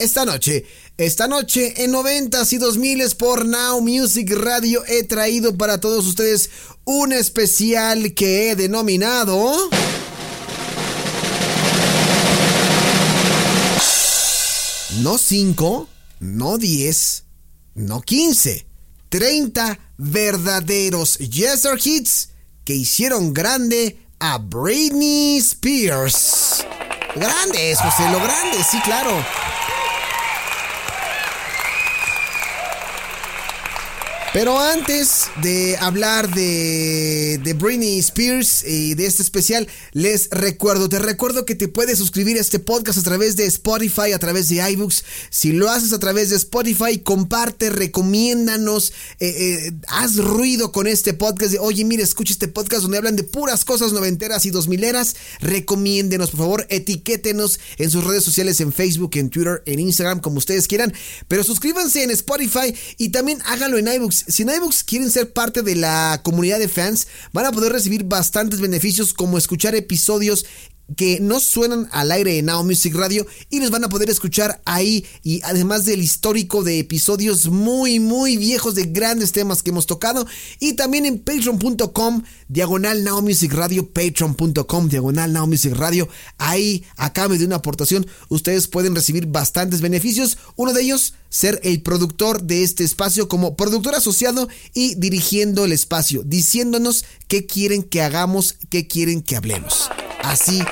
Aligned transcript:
Esta 0.00 0.24
noche, 0.24 0.64
esta 0.96 1.28
noche 1.28 1.84
en 1.84 1.92
90s 1.92 2.54
y 2.54 2.56
2000 2.56 3.16
por 3.16 3.44
Now 3.44 3.82
Music 3.82 4.32
Radio 4.32 4.82
he 4.88 5.02
traído 5.02 5.58
para 5.58 5.78
todos 5.78 6.06
ustedes 6.06 6.48
un 6.86 7.12
especial 7.12 8.14
que 8.14 8.50
he 8.50 8.56
denominado... 8.56 9.68
No 15.02 15.18
5, 15.18 15.88
no 16.20 16.56
10, 16.56 17.24
no 17.74 18.00
15, 18.00 18.66
30 19.10 19.78
verdaderos 19.98 21.18
Yeser 21.18 21.78
Hits 21.82 22.30
que 22.64 22.74
hicieron 22.74 23.34
grande 23.34 23.98
a 24.18 24.38
Britney 24.38 25.36
Spears. 25.36 26.64
Grandes, 27.14 27.78
José, 27.80 28.10
lo 28.10 28.18
grande, 28.18 28.64
sí, 28.64 28.80
claro. 28.82 29.49
Pero 34.32 34.60
antes 34.60 35.24
de 35.42 35.76
hablar 35.78 36.32
de, 36.32 37.40
de 37.42 37.52
Britney 37.52 37.98
Spears 37.98 38.62
y 38.64 38.94
de 38.94 39.06
este 39.06 39.24
especial, 39.24 39.66
les 39.92 40.30
recuerdo, 40.30 40.88
te 40.88 41.00
recuerdo 41.00 41.44
que 41.44 41.56
te 41.56 41.66
puedes 41.66 41.98
suscribir 41.98 42.38
a 42.38 42.40
este 42.40 42.60
podcast 42.60 42.96
a 43.00 43.02
través 43.02 43.34
de 43.34 43.46
Spotify, 43.46 44.12
a 44.14 44.20
través 44.20 44.48
de 44.48 44.70
iBooks. 44.70 45.02
Si 45.30 45.50
lo 45.50 45.68
haces 45.68 45.92
a 45.92 45.98
través 45.98 46.30
de 46.30 46.36
Spotify, 46.36 46.98
comparte, 46.98 47.70
recomiéndanos, 47.70 48.92
eh, 49.18 49.34
eh, 49.66 49.72
haz 49.88 50.16
ruido 50.18 50.70
con 50.70 50.86
este 50.86 51.12
podcast 51.12 51.50
de, 51.50 51.58
oye, 51.58 51.84
mire, 51.84 52.04
escucha 52.04 52.32
este 52.32 52.46
podcast 52.46 52.82
donde 52.82 52.98
hablan 52.98 53.16
de 53.16 53.24
puras 53.24 53.64
cosas 53.64 53.92
noventeras 53.92 54.46
y 54.46 54.50
dos 54.50 54.68
mileras. 54.68 55.16
Recomiéndenos, 55.40 56.30
por 56.30 56.38
favor, 56.38 56.66
etiquétenos 56.70 57.58
en 57.78 57.90
sus 57.90 58.04
redes 58.04 58.22
sociales, 58.22 58.60
en 58.60 58.72
Facebook, 58.72 59.10
en 59.14 59.28
Twitter, 59.28 59.64
en 59.66 59.80
Instagram, 59.80 60.20
como 60.20 60.38
ustedes 60.38 60.68
quieran. 60.68 60.94
Pero 61.26 61.42
suscríbanse 61.42 62.04
en 62.04 62.12
Spotify 62.12 62.72
y 62.96 63.08
también 63.08 63.40
háganlo 63.44 63.76
en 63.76 63.88
iBooks 63.88 64.19
si 64.28 64.42
en 64.42 64.50
quieren 64.84 65.10
ser 65.10 65.32
parte 65.32 65.62
de 65.62 65.76
la 65.76 66.20
comunidad 66.22 66.58
de 66.58 66.68
fans, 66.68 67.06
van 67.32 67.46
a 67.46 67.52
poder 67.52 67.72
recibir 67.72 68.04
bastantes 68.04 68.60
beneficios 68.60 69.12
como 69.14 69.38
escuchar 69.38 69.74
episodios 69.74 70.44
que 70.96 71.20
no 71.20 71.40
suenan 71.40 71.88
al 71.92 72.12
aire 72.12 72.38
en 72.38 72.46
Now 72.46 72.64
Music 72.64 72.94
Radio 72.94 73.26
y 73.48 73.60
los 73.60 73.70
van 73.70 73.84
a 73.84 73.88
poder 73.88 74.10
escuchar 74.10 74.60
ahí. 74.64 75.04
Y 75.22 75.40
además 75.44 75.84
del 75.84 76.02
histórico 76.02 76.62
de 76.62 76.78
episodios 76.78 77.48
muy 77.48 78.00
muy 78.00 78.36
viejos 78.36 78.74
de 78.74 78.84
grandes 78.84 79.32
temas 79.32 79.62
que 79.62 79.70
hemos 79.70 79.86
tocado. 79.86 80.26
Y 80.58 80.74
también 80.74 81.06
en 81.06 81.18
patreon.com 81.18 82.22
diagonal 82.48 83.04
Now 83.04 83.22
Music 83.22 83.52
Radio 83.52 83.88
patreon.com 83.88 84.88
diagonal 84.88 85.32
Now 85.32 85.46
Music 85.46 85.74
Radio. 85.74 86.08
Ahí 86.38 86.84
a 86.96 87.12
cambio 87.12 87.38
de 87.38 87.46
una 87.46 87.56
aportación 87.56 88.06
ustedes 88.28 88.68
pueden 88.68 88.94
recibir 88.94 89.26
bastantes 89.26 89.80
beneficios. 89.80 90.38
Uno 90.56 90.72
de 90.72 90.82
ellos 90.82 91.14
ser 91.28 91.60
el 91.62 91.80
productor 91.82 92.42
de 92.42 92.64
este 92.64 92.84
espacio 92.84 93.28
como 93.28 93.56
productor 93.56 93.94
asociado 93.94 94.48
y 94.74 94.96
dirigiendo 94.96 95.64
el 95.64 95.72
espacio 95.72 96.22
diciéndonos 96.24 97.04
qué 97.28 97.46
quieren 97.46 97.84
que 97.84 98.02
hagamos 98.02 98.56
qué 98.68 98.88
quieren 98.88 99.22
que 99.22 99.36
hablemos 99.36 99.88
Así 100.22 100.62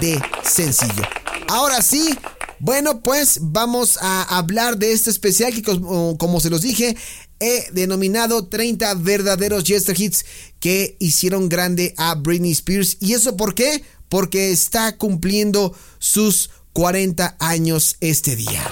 de 0.00 0.20
sencillo. 0.42 1.02
Ahora 1.48 1.82
sí, 1.82 2.16
bueno, 2.58 3.02
pues 3.02 3.38
vamos 3.42 3.98
a 4.00 4.22
hablar 4.22 4.78
de 4.78 4.92
este 4.92 5.10
especial 5.10 5.52
que 5.52 5.62
como, 5.62 6.40
se 6.40 6.50
los 6.50 6.62
dije, 6.62 6.96
he 7.40 7.66
denominado 7.72 8.46
30 8.46 8.94
verdaderos 8.94 9.64
Jester 9.64 10.00
Hits 10.00 10.24
que 10.60 10.96
hicieron 10.98 11.48
grande 11.48 11.94
a 11.98 12.14
Britney 12.14 12.52
Spears. 12.52 12.96
¿Y 13.00 13.12
eso 13.12 13.36
por 13.36 13.54
qué? 13.54 13.84
Porque 14.08 14.50
está 14.50 14.96
cumpliendo 14.96 15.76
sus 15.98 16.50
40 16.72 17.36
años 17.38 17.96
este 18.00 18.34
día. 18.34 18.62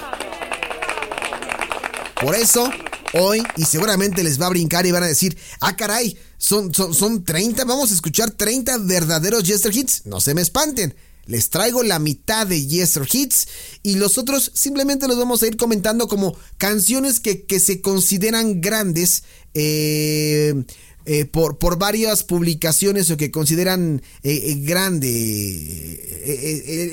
Por 2.20 2.34
eso, 2.34 2.70
hoy, 3.14 3.42
y 3.56 3.64
seguramente 3.64 4.22
les 4.22 4.40
va 4.40 4.46
a 4.46 4.50
brincar 4.50 4.86
y 4.86 4.92
van 4.92 5.02
a 5.02 5.08
decir, 5.08 5.36
ah 5.60 5.76
caray, 5.76 6.16
son, 6.42 6.74
son, 6.74 7.22
30, 7.22 7.64
vamos 7.64 7.92
a 7.92 7.94
escuchar 7.94 8.32
30 8.32 8.78
verdaderos 8.78 9.44
Jester 9.44 9.72
Hits. 9.72 10.06
No 10.06 10.20
se 10.20 10.34
me 10.34 10.42
espanten. 10.42 10.92
Les 11.26 11.50
traigo 11.50 11.84
la 11.84 12.00
mitad 12.00 12.48
de 12.48 12.66
Yester 12.66 13.06
Hits 13.10 13.46
y 13.84 13.94
los 13.94 14.18
otros 14.18 14.50
simplemente 14.52 15.06
los 15.06 15.16
vamos 15.16 15.40
a 15.40 15.46
ir 15.46 15.56
comentando 15.56 16.08
como 16.08 16.36
canciones 16.58 17.20
que, 17.20 17.46
se 17.60 17.80
consideran 17.80 18.60
grandes 18.60 19.22
eh, 19.54 20.64
eh, 21.04 21.26
por, 21.26 21.58
por, 21.58 21.78
varias 21.78 22.24
publicaciones 22.24 23.08
o 23.12 23.16
que 23.16 23.30
consideran 23.30 24.02
eh, 24.24 24.56
grande 24.62 24.98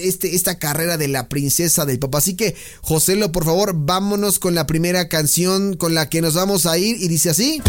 este, 0.04 0.36
esta 0.36 0.60
carrera 0.60 0.98
de 0.98 1.08
la 1.08 1.28
princesa 1.28 1.88
del 1.88 1.98
pop. 1.98 2.14
Así 2.14 2.36
que, 2.36 2.56
Joselo, 2.81 3.31
por 3.31 3.46
favor, 3.46 3.74
vámonos 3.76 4.38
con 4.38 4.54
la 4.54 4.68
primera 4.68 5.10
canción 5.10 5.76
con 5.76 5.96
la 5.96 6.08
que 6.08 6.22
nos 6.22 6.36
vamos 6.36 6.68
a 6.68 6.78
ir 6.78 7.02
y 7.02 7.08
dice 7.08 7.31
así. 7.31 7.64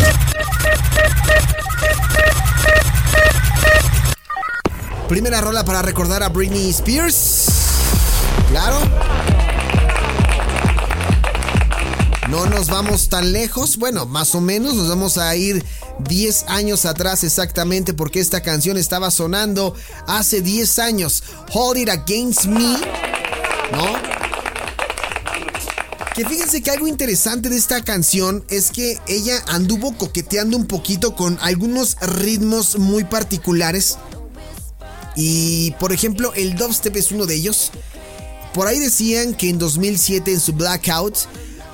Primera 5.10 5.41
rola 5.41 5.65
para 5.65 5.82
recordar 5.82 6.22
a 6.22 6.28
Britney 6.28 6.71
Spears. 6.71 7.47
Claro. 8.48 8.78
No 12.28 12.47
nos 12.47 12.69
vamos 12.69 13.09
tan 13.09 13.32
lejos, 13.32 13.76
bueno, 13.76 14.06
más 14.06 14.37
o 14.37 14.41
menos 14.41 14.76
nos 14.76 14.88
vamos 14.88 15.19
a 15.19 15.34
ir 15.34 15.66
10 15.98 16.44
años 16.47 16.87
atrás 16.87 17.25
exactamente 17.25 17.93
porque 17.93 18.21
esta 18.21 18.41
canción 18.41 18.76
estaba 18.76 19.10
sonando 19.10 19.75
hace 20.06 20.43
10 20.43 20.78
años. 20.78 21.25
Hold 21.53 21.78
It 21.78 21.88
Against 21.88 22.44
Me, 22.44 22.78
¿no? 23.72 24.10
Que 26.15 26.25
fíjense 26.25 26.62
que 26.62 26.71
algo 26.71 26.87
interesante 26.87 27.48
de 27.48 27.56
esta 27.56 27.82
canción 27.82 28.44
es 28.48 28.71
que 28.71 29.00
ella 29.09 29.42
anduvo 29.48 29.97
coqueteando 29.97 30.56
un 30.56 30.69
poquito 30.69 31.16
con 31.16 31.37
algunos 31.41 31.97
ritmos 32.00 32.78
muy 32.78 33.03
particulares 33.03 33.98
y 35.16 35.72
por 35.72 35.93
ejemplo, 35.93 36.32
el 36.34 36.56
dubstep 36.56 36.97
es 36.97 37.12
uno 37.12 37.26
de 37.26 37.34
ellos. 37.34 37.72
Por 38.54 38.66
ahí 38.66 38.78
decían 38.78 39.34
que 39.34 39.48
en 39.48 39.59
2007 39.59 40.32
en 40.32 40.41
su 40.41 40.53
Blackout 40.53 41.16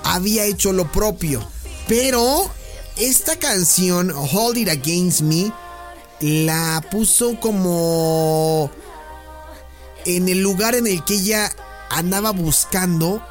había 0.05 0.45
hecho 0.45 0.73
lo 0.73 0.91
propio. 0.91 1.47
Pero 1.89 2.51
esta 2.97 3.37
canción, 3.37 4.11
Hold 4.11 4.59
It 4.59 4.69
Against 4.69 5.21
Me, 5.23 5.53
la 6.21 6.83
puso 6.91 7.39
como 7.41 8.71
en 10.05 10.29
el 10.29 10.41
lugar 10.41 10.75
en 10.75 10.87
el 10.87 11.05
que 11.05 11.15
ella 11.15 11.51
andaba 11.91 12.31
buscando 12.31 13.23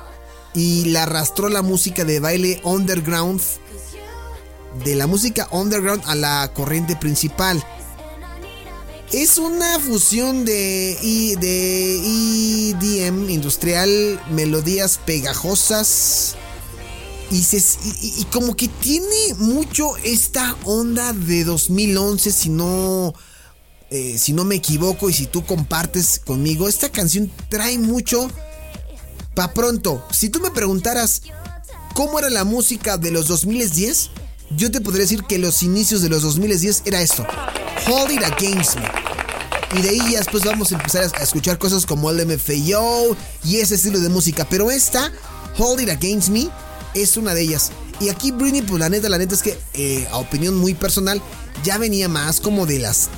y 0.53 0.85
la 0.85 1.03
arrastró 1.03 1.49
la 1.49 1.61
música 1.61 2.05
de 2.05 2.19
baile 2.19 2.61
underground, 2.63 3.41
de 4.83 4.95
la 4.95 5.07
música 5.07 5.47
underground 5.51 6.03
a 6.05 6.15
la 6.15 6.51
corriente 6.53 6.95
principal. 6.95 7.63
Es 9.11 9.37
una 9.37 9.79
fusión 9.79 10.45
de, 10.45 10.97
de 11.39 12.71
EDM 12.71 13.29
industrial, 13.29 14.19
melodías 14.31 14.99
pegajosas. 15.05 16.35
Y, 17.31 17.43
y, 18.01 18.25
como 18.25 18.55
que 18.55 18.67
tiene 18.67 19.33
mucho 19.37 19.95
esta 20.03 20.55
onda 20.63 21.11
de 21.11 21.43
2011, 21.43 22.31
si 22.31 22.49
no, 22.49 23.13
eh, 23.89 24.17
si 24.19 24.33
no 24.33 24.43
me 24.43 24.55
equivoco 24.55 25.09
y 25.09 25.13
si 25.13 25.25
tú 25.25 25.45
compartes 25.45 26.19
conmigo, 26.19 26.67
esta 26.67 26.89
canción 26.89 27.31
trae 27.49 27.79
mucho 27.79 28.29
pa' 29.33 29.53
pronto. 29.53 30.05
Si 30.11 30.29
tú 30.29 30.39
me 30.39 30.51
preguntaras 30.51 31.23
cómo 31.93 32.19
era 32.19 32.29
la 32.29 32.43
música 32.43 32.97
de 32.97 33.11
los 33.11 33.27
2010, 33.27 34.11
yo 34.55 34.71
te 34.71 34.81
podría 34.81 35.03
decir 35.03 35.23
que 35.23 35.39
los 35.39 35.63
inicios 35.63 36.01
de 36.01 36.09
los 36.09 36.21
2010 36.21 36.83
era 36.85 37.01
esto. 37.01 37.25
Hold 37.87 38.11
It 38.11 38.23
Against 38.23 38.75
Me. 38.77 38.83
Y 39.77 39.81
de 39.81 39.89
ahí 39.89 40.11
ya 40.11 40.19
después 40.19 40.43
vamos 40.43 40.71
a 40.71 40.75
empezar 40.75 41.03
a 41.03 41.23
escuchar 41.23 41.57
cosas 41.59 41.85
como 41.85 42.09
el 42.09 42.25
MFAO 42.25 43.15
y 43.43 43.57
ese 43.57 43.75
estilo 43.75 43.99
de 43.99 44.09
música. 44.09 44.47
Pero 44.49 44.71
esta, 44.71 45.11
Hold 45.57 45.81
It 45.81 45.89
Against 45.89 46.29
Me, 46.29 46.49
es 46.93 47.17
una 47.17 47.33
de 47.33 47.41
ellas. 47.41 47.71
Y 47.99 48.09
aquí 48.09 48.31
Britney, 48.31 48.61
pues 48.61 48.79
la 48.79 48.89
neta, 48.89 49.07
la 49.07 49.17
neta 49.17 49.35
es 49.35 49.41
que, 49.41 49.57
eh, 49.73 50.07
a 50.11 50.17
opinión 50.17 50.55
muy 50.55 50.73
personal, 50.73 51.21
ya 51.63 51.77
venía 51.77 52.09
más 52.09 52.39
como 52.39 52.65
de 52.65 52.79
las... 52.79 53.09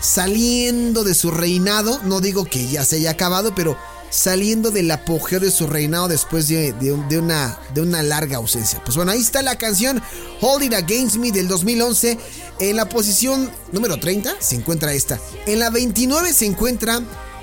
Saliendo 0.00 1.04
de 1.04 1.14
su 1.14 1.30
reinado, 1.30 2.00
no 2.04 2.20
digo 2.20 2.44
que 2.44 2.66
ya 2.68 2.84
se 2.84 2.96
haya 2.96 3.12
acabado, 3.12 3.54
pero 3.54 3.76
saliendo 4.12 4.70
del 4.70 4.90
apogeo 4.90 5.40
de 5.40 5.50
su 5.50 5.66
reinado 5.66 6.06
después 6.06 6.46
de, 6.46 6.74
una, 7.18 7.58
de 7.74 7.80
una 7.80 8.02
larga 8.02 8.36
ausencia. 8.36 8.80
Pues 8.84 8.94
bueno, 8.94 9.10
ahí 9.10 9.20
está 9.20 9.40
la 9.40 9.56
canción 9.56 10.02
Hold 10.42 10.64
It 10.64 10.74
Against 10.74 11.16
Me 11.16 11.32
del 11.32 11.48
2011. 11.48 12.18
En 12.60 12.76
la 12.76 12.88
posición 12.88 13.50
número 13.72 13.98
30 13.98 14.34
se 14.38 14.56
encuentra 14.56 14.92
esta. 14.92 15.18
En 15.46 15.58
la 15.58 15.70
29 15.70 16.34
se 16.34 16.44
encuentra 16.44 17.00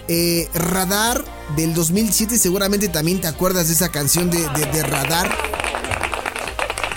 eh, 0.08 0.48
Radar 0.54 1.26
del 1.58 1.74
2007. 1.74 2.38
Seguramente 2.38 2.88
también 2.88 3.20
te 3.20 3.28
acuerdas 3.28 3.68
de 3.68 3.74
esa 3.74 3.90
canción 3.90 4.30
de, 4.30 4.84
Radar. 4.84 5.36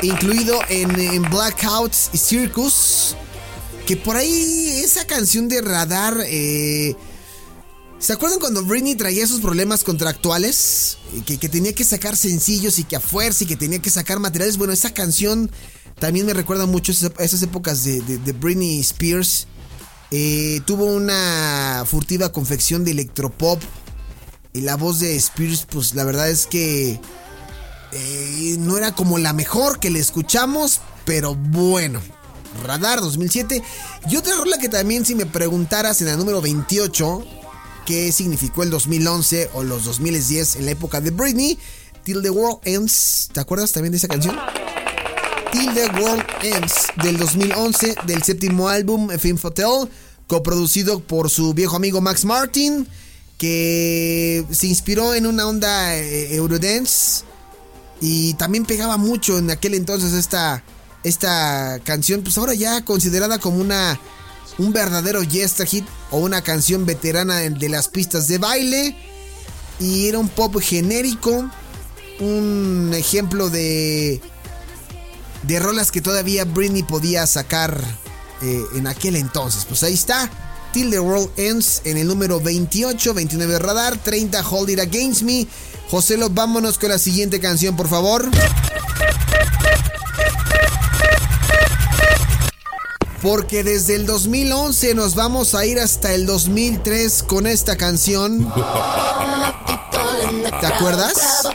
Incluido 0.02 0.60
en, 0.69 1.22
Blackouts 1.30 2.10
y 2.12 2.19
Circus. 2.19 3.16
Que 3.86 3.96
por 3.96 4.16
ahí 4.16 4.82
esa 4.84 5.06
canción 5.06 5.48
de 5.48 5.62
Radar... 5.62 6.19
Eh, 6.26 6.94
¿Se 8.02 8.12
acuerdan 8.12 8.40
cuando 8.40 8.64
Britney 8.64 8.96
traía 8.96 9.22
esos 9.22 9.40
problemas 9.40 9.84
contractuales? 9.84 10.99
Que, 11.25 11.38
que, 11.38 11.49
tenía 11.49 11.72
que 11.72 11.84
sacar 11.84 12.16
sencillos 12.16 12.81
y 12.81 12.84
que 12.84 12.96
a 12.96 13.00
fuerza 13.00 13.44
y 13.44 13.46
que 13.46 13.54
tenía 13.54 13.78
que 13.78 13.90
sacar 13.90 14.19
materiales. 14.19 14.58
Bueno, 14.58 14.72
esa 14.72 14.93
canción 14.93 15.49
también 16.00 16.26
me 16.26 16.34
recuerda 16.34 16.66
mucho 16.66 16.90
a 17.16 17.22
esas 17.22 17.43
épocas 17.44 17.84
de, 17.84 18.00
Britney 18.40 18.81
Spears. 18.81 19.46
Eh, 20.10 20.60
tuvo 20.66 20.87
una 20.87 21.84
furtiva 21.87 22.32
confección 22.32 22.84
de 22.84 22.90
electropop. 22.90 23.62
Y 24.52 24.62
la 24.62 24.75
voz 24.75 24.98
de 24.98 25.14
Spears, 25.14 25.64
pues 25.70 25.94
la 25.94 26.02
verdad 26.02 26.28
es 26.28 26.48
que 26.48 26.98
eh, 27.93 28.56
no 28.58 28.78
era 28.78 28.96
como 28.96 29.19
la 29.19 29.32
mejor 29.32 29.78
que 29.78 29.90
le 29.90 30.00
escuchamos, 30.00 30.81
pero 31.05 31.37
bueno. 31.37 32.00
Radar 32.64 33.00
2007. 33.00 33.62
Y 34.10 34.16
otra 34.16 34.34
rola 34.34 34.58
que 34.58 34.69
también 34.69 35.06
si 35.06 35.14
me 35.14 35.25
preguntaras 35.25 36.00
en 36.00 36.08
la 36.08 36.16
número 36.16 36.40
28 36.40 37.41
qué 37.87 38.12
significó 38.12 38.62
el 38.62 38.70
2011 38.70 39.50
o 39.55 39.62
los 39.62 39.84
2010 39.84 40.56
en 40.56 40.67
la 40.67 40.73
época 40.73 41.00
de 41.00 41.11
Britney. 41.11 41.58
Till 42.05 42.23
the 42.23 42.31
World 42.31 42.61
Ends. 42.64 43.29
¿Te 43.32 43.40
acuerdas 43.40 43.73
también 43.73 43.93
de 43.93 43.99
esa 43.99 44.08
canción? 44.08 44.37
Till 45.52 45.73
the 45.75 45.87
World 46.00 46.25
Ends 46.43 46.87
del 47.02 47.19
2011 47.19 47.96
del 48.06 48.23
séptimo 48.23 48.69
álbum 48.69 49.11
Film 49.19 49.38
Hotel, 49.43 49.88
coproducido 50.26 51.00
por 51.00 51.31
su 51.31 51.55
viejo 51.55 51.76
amigo 51.76 52.00
Max 52.00 52.25
Martin, 52.25 52.88
que 53.38 54.44
se 54.50 54.67
inspiró 54.67 55.14
en 55.14 55.26
una 55.26 55.46
onda 55.46 55.96
eh, 55.96 56.34
Eurodance 56.34 57.25
y 58.00 58.34
también 58.34 58.64
pegaba 58.64 58.96
mucho 58.96 59.38
en 59.38 59.50
aquel 59.50 59.75
entonces 59.75 60.12
esta, 60.12 60.64
esta 61.05 61.79
canción, 61.84 62.23
pues 62.23 62.37
ahora 62.38 62.55
ya 62.55 62.84
considerada 62.84 63.38
como 63.38 63.58
una 63.58 64.00
un 64.58 64.72
verdadero 64.72 65.22
Yesta 65.22 65.66
hit 65.66 65.87
o 66.10 66.19
una 66.19 66.43
canción 66.43 66.87
veterana 66.87 67.37
de 67.38 67.69
las 67.69 67.88
pistas 67.88 68.28
de 68.28 68.38
baile. 68.38 68.96
Y 69.81 70.06
era 70.06 70.19
un 70.19 70.28
pop 70.28 70.60
genérico, 70.60 71.50
un 72.20 72.93
ejemplo 72.94 73.50
de 73.50 74.20
de 75.43 75.58
rolas 75.58 75.90
que 75.90 76.00
todavía 76.00 76.44
Britney 76.44 76.82
podía 76.82 77.26
sacar 77.26 77.76
eh, 78.43 78.62
en 78.76 78.87
aquel 78.87 79.16
entonces. 79.16 79.64
Pues 79.64 79.82
ahí 79.82 79.94
está. 79.94 80.31
Till 80.72 80.90
the 80.90 81.00
World 81.00 81.31
Ends 81.37 81.82
en 81.84 81.98
el 81.98 82.06
número 82.06 82.40
28, 82.40 83.12
29 83.12 83.58
Radar, 83.58 83.98
30 83.98 84.48
Hold 84.48 84.70
It 84.70 84.81
Against 84.81 85.22
Me. 85.22 85.46
Joselo, 85.90 86.31
vámonos 86.31 86.78
con 86.78 86.88
la 86.88 86.98
siguiente 86.98 87.40
canción, 87.40 87.76
por 87.76 87.88
favor. 87.88 88.31
Porque 93.22 93.62
desde 93.62 93.94
el 93.94 94.04
2011 94.04 94.94
nos 94.94 95.14
vamos 95.14 95.54
a 95.54 95.64
ir 95.64 95.78
hasta 95.78 96.12
el 96.12 96.26
2003 96.26 97.22
con 97.22 97.46
esta 97.46 97.76
canción. 97.76 98.52
¿Te 100.60 100.66
acuerdas? 100.66 101.46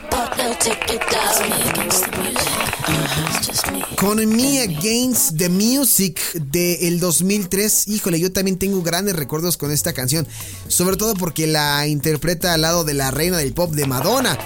Con 3.98 4.26
Me 4.30 4.62
Against 4.62 5.38
the 5.38 5.50
Music 5.50 6.20
del 6.34 7.02
2003. 7.02 7.90
Híjole, 7.90 8.20
yo 8.20 8.32
también 8.32 8.58
tengo 8.58 8.82
grandes 8.82 9.18
recuerdos 9.18 9.58
con 9.58 9.72
esta 9.72 9.92
canción. 9.92 10.26
Sobre 10.70 10.96
todo 10.96 11.16
porque 11.16 11.48
la 11.48 11.86
interpreta 11.88 12.54
al 12.54 12.62
lado 12.62 12.86
de 12.86 12.94
la 12.94 13.12
reina 13.12 13.38
del 13.38 13.54
pop 13.54 13.74
de 13.74 13.86
Madonna. 13.86 14.38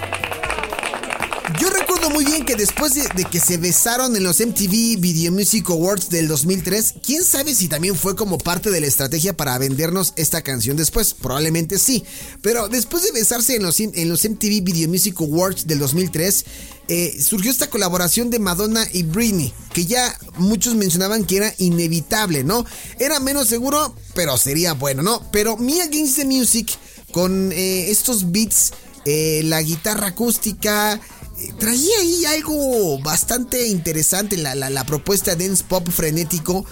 Muy 2.14 2.26
bien 2.26 2.46
que 2.46 2.56
después 2.56 2.94
de, 2.96 3.26
que 3.26 3.40
se 3.40 3.58
besaron 3.58 4.16
en 4.16 4.24
los 4.24 4.42
MTV 4.42 5.00
Video 5.00 5.32
Music 5.32 5.70
Awards 5.70 6.10
del 6.10 6.28
2003, 6.28 6.96
quién 7.06 7.24
sabe 7.24 7.56
si 7.56 7.70
también 7.70 7.96
fue 7.96 8.18
como 8.18 8.38
parte 8.38 8.70
de 8.70 8.82
la 8.82 8.88
estrategia 8.88 9.36
para 9.36 9.58
vendernos 9.58 10.12
esta 10.18 10.42
canción 10.42 10.76
después. 10.76 11.14
Probablemente 11.14 11.80
sí. 11.80 12.04
Pero 12.42 12.68
después 12.68 13.04
de 13.04 13.14
besarse 13.14 13.56
en 13.56 13.64
los, 13.64 13.80
en 13.80 14.10
los 14.10 14.28
MTV 14.28 14.62
Video 14.62 14.90
Music 14.90 15.16
Awards 15.22 15.68
del 15.68 15.80
2003, 15.80 16.46
eh, 16.90 17.18
surgió 17.22 17.50
esta 17.50 17.70
colaboración 17.70 18.30
de 18.30 18.40
Madonna 18.40 18.86
y 18.92 19.04
Britney, 19.04 19.54
que 19.72 19.86
ya 19.86 20.14
muchos 20.36 20.76
mencionaban 20.76 21.24
que 21.24 21.38
era 21.38 21.54
inevitable, 21.60 22.44
¿no? 22.44 22.66
Era 23.00 23.22
menos 23.22 23.48
seguro, 23.48 23.96
pero 24.14 24.38
sería 24.38 24.74
bueno, 24.74 25.02
¿no? 25.02 25.32
Pero 25.32 25.56
Me 25.56 25.82
Against 25.82 26.18
the 26.18 26.26
Music, 26.26 26.78
con 27.14 27.54
eh, 27.54 27.90
estos 27.90 28.34
beats, 28.34 28.74
eh, 29.06 29.42
la 29.46 29.62
guitarra 29.62 30.08
acústica, 30.08 31.00
traía 31.58 31.98
ahí 32.00 32.26
algo 32.26 33.00
bastante 33.00 33.68
interesante, 33.68 34.38
la, 34.38 34.56
la, 34.56 34.84
propuesta 34.86 35.36
dance 35.36 35.64
pop 35.64 35.88
frenético 35.90 36.66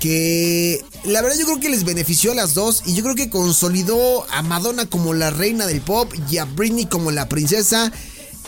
que 0.00 0.84
la 1.04 1.22
verdad 1.22 1.38
yo 1.38 1.46
creo 1.46 1.60
que 1.60 1.68
les 1.68 1.84
benefició 1.84 2.32
a 2.32 2.34
las 2.34 2.54
dos 2.54 2.82
y 2.86 2.94
yo 2.94 3.04
creo 3.04 3.14
que 3.14 3.30
consolidó 3.30 4.26
a 4.32 4.42
Madonna 4.42 4.86
como 4.86 5.14
la 5.14 5.30
reina 5.30 5.66
del 5.66 5.80
pop 5.80 6.12
y 6.28 6.38
a 6.38 6.44
Britney 6.44 6.86
como 6.86 7.12
la 7.12 7.28
princesa. 7.28 7.92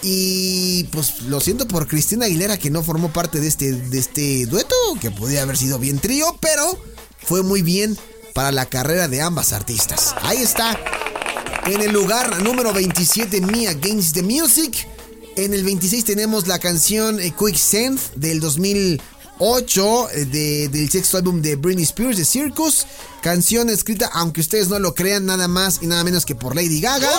Y 0.03 0.85
pues 0.91 1.23
lo 1.23 1.41
siento 1.41 1.69
por 1.69 1.87
Cristina 1.87 2.27
Aguilera 2.27 2.59
que 2.59 2.71
no 2.71 2.83
formó 2.83 3.13
parte 3.13 3.41
de 3.41 3.47
este, 3.47 3.73
de 3.73 3.99
este 3.99 4.47
dueto, 4.47 4.75
que 5.01 5.11
podría 5.11 5.43
haber 5.43 5.57
sido 5.57 5.79
bien 5.79 5.99
trío, 6.01 6.37
pero 6.41 6.79
fue 7.23 7.43
muy 7.43 7.63
bien 7.63 7.97
para 8.35 8.53
la 8.53 8.67
carrera 8.67 9.09
de 9.09 9.23
ambas 9.23 9.53
artistas. 9.53 10.15
Ahí 10.23 10.39
está, 10.39 10.77
en 11.67 11.81
el 11.81 11.93
lugar 11.93 12.43
número 12.43 12.73
27, 12.73 13.41
Me 13.41 13.69
Against 13.69 14.15
the 14.15 14.23
Music. 14.23 14.89
En 15.37 15.53
el 15.53 15.65
26 15.65 16.05
tenemos 16.05 16.47
la 16.47 16.61
canción 16.61 17.19
eh, 17.19 17.35
Quicksand 17.37 17.99
del 18.15 18.39
2008 18.39 20.11
eh, 20.11 20.69
del 20.71 20.91
sexto 20.91 21.17
álbum 21.17 21.43
de 21.43 21.57
Britney 21.57 21.83
Spears 21.83 22.19
de 22.19 22.25
Circus. 22.25 22.87
Canción 23.21 23.69
escrita, 23.69 24.09
aunque 24.13 24.41
ustedes 24.41 24.69
no 24.69 24.79
lo 24.79 24.95
crean, 24.95 25.27
nada 25.27 25.49
más 25.49 25.81
y 25.83 25.87
nada 25.87 26.05
menos 26.05 26.25
que 26.25 26.37
por 26.37 26.55
Lady 26.55 26.81
Gaga. 26.81 27.11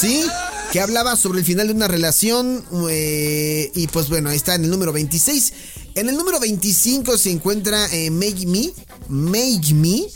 Sí, 0.00 0.24
que 0.72 0.80
hablaba 0.80 1.14
sobre 1.16 1.40
el 1.40 1.44
final 1.44 1.66
de 1.66 1.74
una 1.74 1.88
relación. 1.88 2.64
Eh, 2.88 3.70
y 3.74 3.86
pues 3.88 4.08
bueno, 4.08 4.30
ahí 4.30 4.36
está 4.36 4.54
en 4.54 4.64
el 4.64 4.70
número 4.70 4.94
26. 4.94 5.52
En 5.94 6.08
el 6.08 6.16
número 6.16 6.40
25 6.40 7.18
se 7.18 7.32
encuentra 7.32 7.86
Make 8.10 8.46
Me. 8.46 8.72
Make 9.08 9.74
Me 9.74 10.06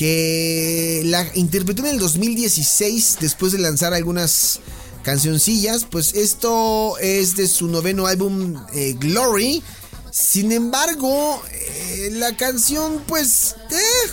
que 0.00 1.02
la 1.04 1.26
interpretó 1.34 1.82
en 1.82 1.90
el 1.90 1.98
2016 1.98 3.18
después 3.20 3.52
de 3.52 3.58
lanzar 3.58 3.92
algunas 3.92 4.60
cancioncillas. 5.02 5.84
Pues 5.84 6.14
esto 6.14 6.96
es 7.00 7.36
de 7.36 7.46
su 7.46 7.68
noveno 7.68 8.06
álbum 8.06 8.56
eh, 8.72 8.94
Glory. 8.98 9.62
Sin 10.10 10.52
embargo, 10.52 11.42
eh, 11.52 12.12
la 12.12 12.34
canción 12.34 13.02
pues, 13.06 13.56
eh, 13.70 14.10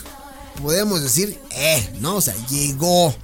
podemos 0.62 1.02
decir, 1.02 1.40
eh, 1.52 1.90
¿no? 2.02 2.18
O 2.18 2.22
sea, 2.22 2.36
llegó. 2.50 3.16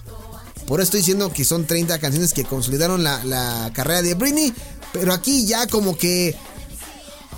Por 0.66 0.80
eso 0.80 0.86
estoy 0.86 1.00
diciendo 1.02 1.34
que 1.34 1.44
son 1.44 1.68
30 1.68 2.00
canciones 2.00 2.32
que 2.32 2.46
consolidaron 2.46 3.04
la, 3.04 3.26
la 3.26 3.72
carrera 3.74 4.02
de 4.02 4.14
Britney. 4.14 4.54
Pero 4.94 5.12
aquí 5.12 5.46
ya 5.46 5.68
como 5.68 5.98
que 5.98 6.34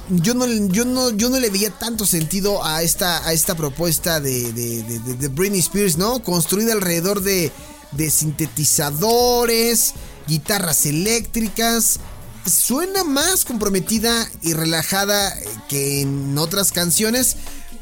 yo 0.10 0.34
no, 0.34 0.46
yo 0.48 0.86
no, 0.86 1.12
yo 1.12 1.30
no 1.30 1.40
le 1.40 1.50
veía 1.50 1.72
tanto 1.72 2.06
sentido 2.06 2.64
a 2.64 2.84
esta, 2.84 3.26
a 3.28 3.34
esta 3.34 3.56
propuesta 3.56 4.20
de, 4.20 4.52
de, 4.54 5.28
Britney 5.30 5.60
Spears, 5.60 5.98
¿no? 5.98 6.22
Construida 6.24 6.74
alrededor 6.74 7.22
de, 7.22 7.52
de 7.92 8.10
sintetizadores, 8.12 9.94
guitarras 10.28 10.86
eléctricas. 10.86 12.00
Suena 12.46 13.04
más 13.04 13.46
comprometida 13.46 14.30
y 14.44 14.54
relajada 14.54 15.36
que 15.68 16.02
en 16.02 16.38
otras 16.38 16.72
canciones, 16.72 17.38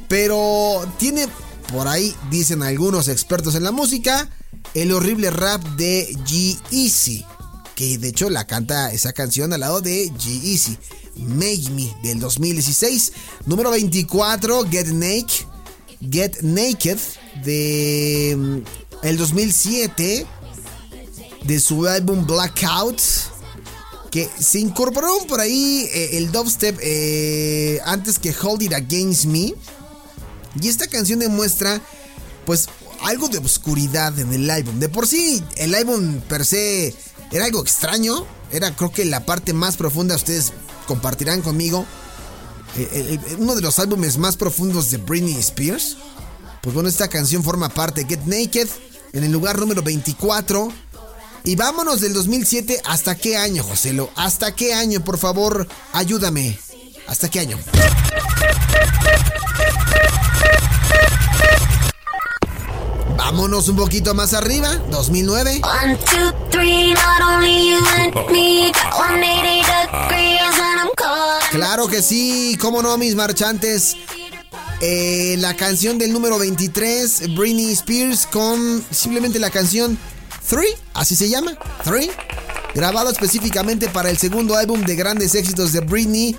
pero 0.07 0.85
tiene, 0.97 1.27
por 1.71 1.89
ahí 1.89 2.15
dicen 2.31 2.63
algunos 2.63 3.09
expertos 3.09 3.55
en 3.55 3.63
la 3.63 3.71
música, 3.71 4.29
el 4.73 4.93
horrible 4.93 5.31
rap 5.31 5.61
de 5.75 6.15
G-Eazy, 6.25 7.25
que 7.75 7.97
de 7.97 8.07
hecho 8.07 8.29
la 8.29 8.47
canta 8.47 8.93
esa 8.93 9.11
canción 9.11 9.51
al 9.51 9.59
lado 9.59 9.81
de 9.81 10.09
G-Eazy. 10.11 10.77
Make 11.17 11.69
Me 11.71 11.95
del 12.03 12.19
2016. 12.19 13.13
Número 13.45 13.71
24, 13.71 14.69
Get 14.69 14.87
Naked. 14.87 15.45
Get 16.11 16.41
Naked 16.41 16.97
de 17.43 18.35
mm, 18.37 18.57
el 19.03 19.17
2007 19.17 20.25
de 21.45 21.59
su 21.59 21.87
álbum 21.87 22.25
Blackout 22.25 23.01
que 24.11 24.29
se 24.39 24.59
incorporó 24.59 25.25
por 25.27 25.39
ahí 25.39 25.89
eh, 25.91 26.17
el 26.17 26.31
dubstep 26.31 26.77
eh, 26.81 27.79
antes 27.85 28.19
que 28.19 28.35
Hold 28.39 28.61
It 28.63 28.73
Against 28.73 29.25
Me 29.25 29.53
y 30.61 30.67
esta 30.67 30.87
canción 30.87 31.19
demuestra 31.19 31.81
pues 32.45 32.67
algo 33.03 33.27
de 33.27 33.39
oscuridad 33.39 34.17
en 34.19 34.33
el 34.33 34.49
álbum. 34.49 34.79
De 34.79 34.89
por 34.89 35.07
sí, 35.07 35.43
el 35.57 35.75
álbum 35.75 36.21
per 36.21 36.45
se 36.45 36.93
era 37.31 37.45
algo 37.45 37.61
extraño. 37.61 38.25
Era 38.51 38.75
creo 38.75 38.91
que 38.91 39.05
la 39.05 39.25
parte 39.25 39.53
más 39.53 39.77
profunda, 39.77 40.15
ustedes 40.15 40.53
compartirán 40.87 41.41
conmigo. 41.41 41.85
Eh, 42.75 43.19
uno 43.37 43.55
de 43.55 43.61
los 43.61 43.79
álbumes 43.79 44.17
más 44.17 44.35
profundos 44.35 44.89
de 44.91 44.97
Britney 44.97 45.35
Spears. 45.35 45.97
Pues 46.61 46.73
bueno, 46.73 46.89
esta 46.89 47.07
canción 47.07 47.43
forma 47.43 47.69
parte 47.69 48.03
de 48.03 48.09
Get 48.09 48.25
Naked 48.25 48.67
en 49.13 49.23
el 49.23 49.31
lugar 49.31 49.59
número 49.59 49.81
24. 49.81 50.71
Y 51.45 51.55
vámonos 51.55 52.01
del 52.01 52.13
2007 52.13 52.81
hasta 52.85 53.15
qué 53.15 53.37
año, 53.37 53.63
Joselo. 53.63 54.09
¿Hasta 54.15 54.55
qué 54.55 54.73
año, 54.73 55.03
por 55.03 55.17
favor? 55.17 55.67
Ayúdame. 55.91 56.57
¿Hasta 57.07 57.29
qué 57.29 57.41
año? 57.41 57.59
Vámonos 63.17 63.67
un 63.67 63.75
poquito 63.75 64.13
más 64.13 64.33
arriba, 64.33 64.69
2009. 64.89 65.61
Claro 71.73 71.89
que 71.89 72.03
sí, 72.03 72.55
cómo 72.61 72.83
no, 72.83 72.95
mis 72.99 73.15
marchantes. 73.15 73.97
Eh, 74.79 75.37
la 75.39 75.55
canción 75.55 75.97
del 75.97 76.13
número 76.13 76.37
23, 76.37 77.33
Britney 77.35 77.71
Spears, 77.71 78.27
con 78.27 78.85
simplemente 78.91 79.39
la 79.39 79.49
canción 79.49 79.97
Three, 80.47 80.67
así 80.93 81.15
se 81.15 81.29
llama, 81.29 81.57
Three, 81.83 82.11
grabado 82.75 83.09
específicamente 83.09 83.89
para 83.89 84.11
el 84.11 84.19
segundo 84.19 84.55
álbum 84.55 84.81
de 84.81 84.95
grandes 84.95 85.33
éxitos 85.33 85.73
de 85.73 85.79
Britney, 85.79 86.37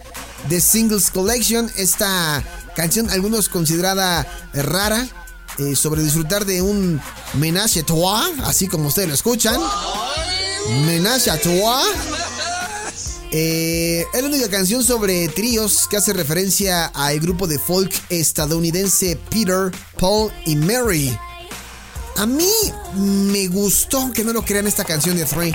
The 0.49 0.61
Singles 0.61 1.11
Collection. 1.11 1.69
Esta 1.75 2.41
canción, 2.77 3.11
algunos 3.11 3.49
considerada 3.49 4.25
rara, 4.53 5.05
eh, 5.59 5.75
sobre 5.75 6.05
disfrutar 6.05 6.45
de 6.45 6.63
un 6.63 7.01
menage 7.33 7.81
à 7.81 7.85
trois, 7.85 8.31
así 8.45 8.69
como 8.69 8.87
ustedes 8.87 9.09
lo 9.09 9.15
escuchan. 9.15 9.61
Menage 10.87 11.29
à 11.29 11.37
trois. 11.39 11.89
Eh, 13.37 14.07
es 14.15 14.23
la 14.23 14.29
única 14.29 14.49
canción 14.49 14.85
sobre 14.85 15.27
tríos 15.27 15.89
que 15.89 15.97
hace 15.97 16.13
referencia 16.13 16.87
al 16.87 17.19
grupo 17.19 17.49
de 17.49 17.59
folk 17.59 17.93
estadounidense 18.09 19.19
Peter, 19.29 19.73
Paul 19.99 20.31
y 20.47 20.55
Mary. 20.55 21.19
A 22.17 22.27
mí 22.27 22.49
me 22.95 23.49
gustó 23.49 24.13
que 24.13 24.23
no 24.23 24.33
lo 24.33 24.45
crean 24.45 24.69
esta 24.69 24.85
canción 24.85 25.17
de 25.17 25.25
Three. 25.25 25.53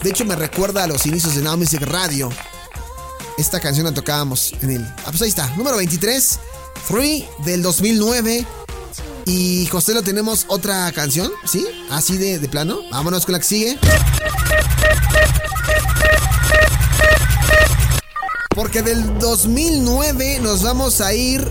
De 0.00 0.10
hecho, 0.10 0.24
me 0.24 0.36
recuerda 0.36 0.84
a 0.84 0.86
los 0.86 1.04
inicios 1.04 1.34
de 1.34 1.42
Now 1.42 1.56
Music 1.56 1.82
Radio. 1.82 2.30
Esta 3.36 3.58
canción 3.58 3.84
la 3.86 3.92
tocábamos 3.92 4.52
en 4.62 4.70
el. 4.70 4.84
Ah, 4.84 5.06
pues 5.06 5.22
ahí 5.22 5.28
está, 5.28 5.48
número 5.56 5.78
23, 5.78 6.38
Three 6.86 7.26
del 7.44 7.62
2009. 7.62 8.46
Y 9.26 9.66
José, 9.66 9.92
lo 9.92 10.04
tenemos 10.04 10.44
otra 10.46 10.92
canción, 10.92 11.32
¿sí? 11.46 11.66
Así 11.90 12.16
de, 12.16 12.38
plano. 12.48 12.78
Vámonos 12.92 13.26
con 13.26 13.32
la 13.32 13.40
que 13.40 13.44
sigue. 13.44 13.78
Porque 18.54 18.82
del 18.82 19.18
2009 19.18 20.40
nos 20.40 20.62
vamos 20.62 21.00
a 21.00 21.14
ir. 21.14 21.42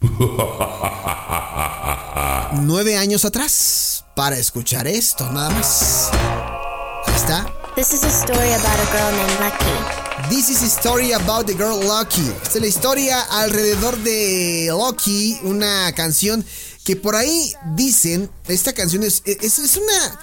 Nueve 2.62 2.96
años 2.96 3.24
atrás 3.24 4.04
para 4.16 4.36
escuchar 4.38 4.86
esto, 4.86 5.30
nada 5.30 5.50
más. 5.50 6.10
Ahí 7.06 7.14
está. 7.14 7.46
This 7.76 7.92
is 7.92 8.02
a 8.04 8.08
story 8.08 8.52
about 8.52 8.80
a 8.80 8.86
girl 8.90 9.12
named 9.16 9.38
Lucky. 9.40 9.66
This 10.34 10.48
is 10.48 10.62
a 10.62 10.66
story 10.66 11.12
about 11.12 11.46
the 11.46 11.54
girl 11.54 11.78
Lucky. 11.78 12.26
Esta 12.42 12.58
es 12.58 12.62
la 12.62 12.66
historia 12.66 13.20
alrededor 13.20 13.98
de 13.98 14.68
Lucky, 14.70 15.38
una 15.42 15.92
canción 15.92 16.42
que 16.84 16.96
por 16.96 17.14
ahí 17.14 17.52
dicen, 17.74 18.30
esta 18.48 18.72
canción 18.72 19.02
es, 19.02 19.22
es, 19.26 19.58
es 19.58 19.76
una 19.76 20.18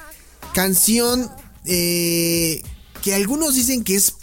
canción 0.54 1.30
eh, 1.66 2.64
que 3.04 3.14
algunos 3.14 3.54
dicen 3.54 3.84
que 3.84 3.96
es 3.96 4.14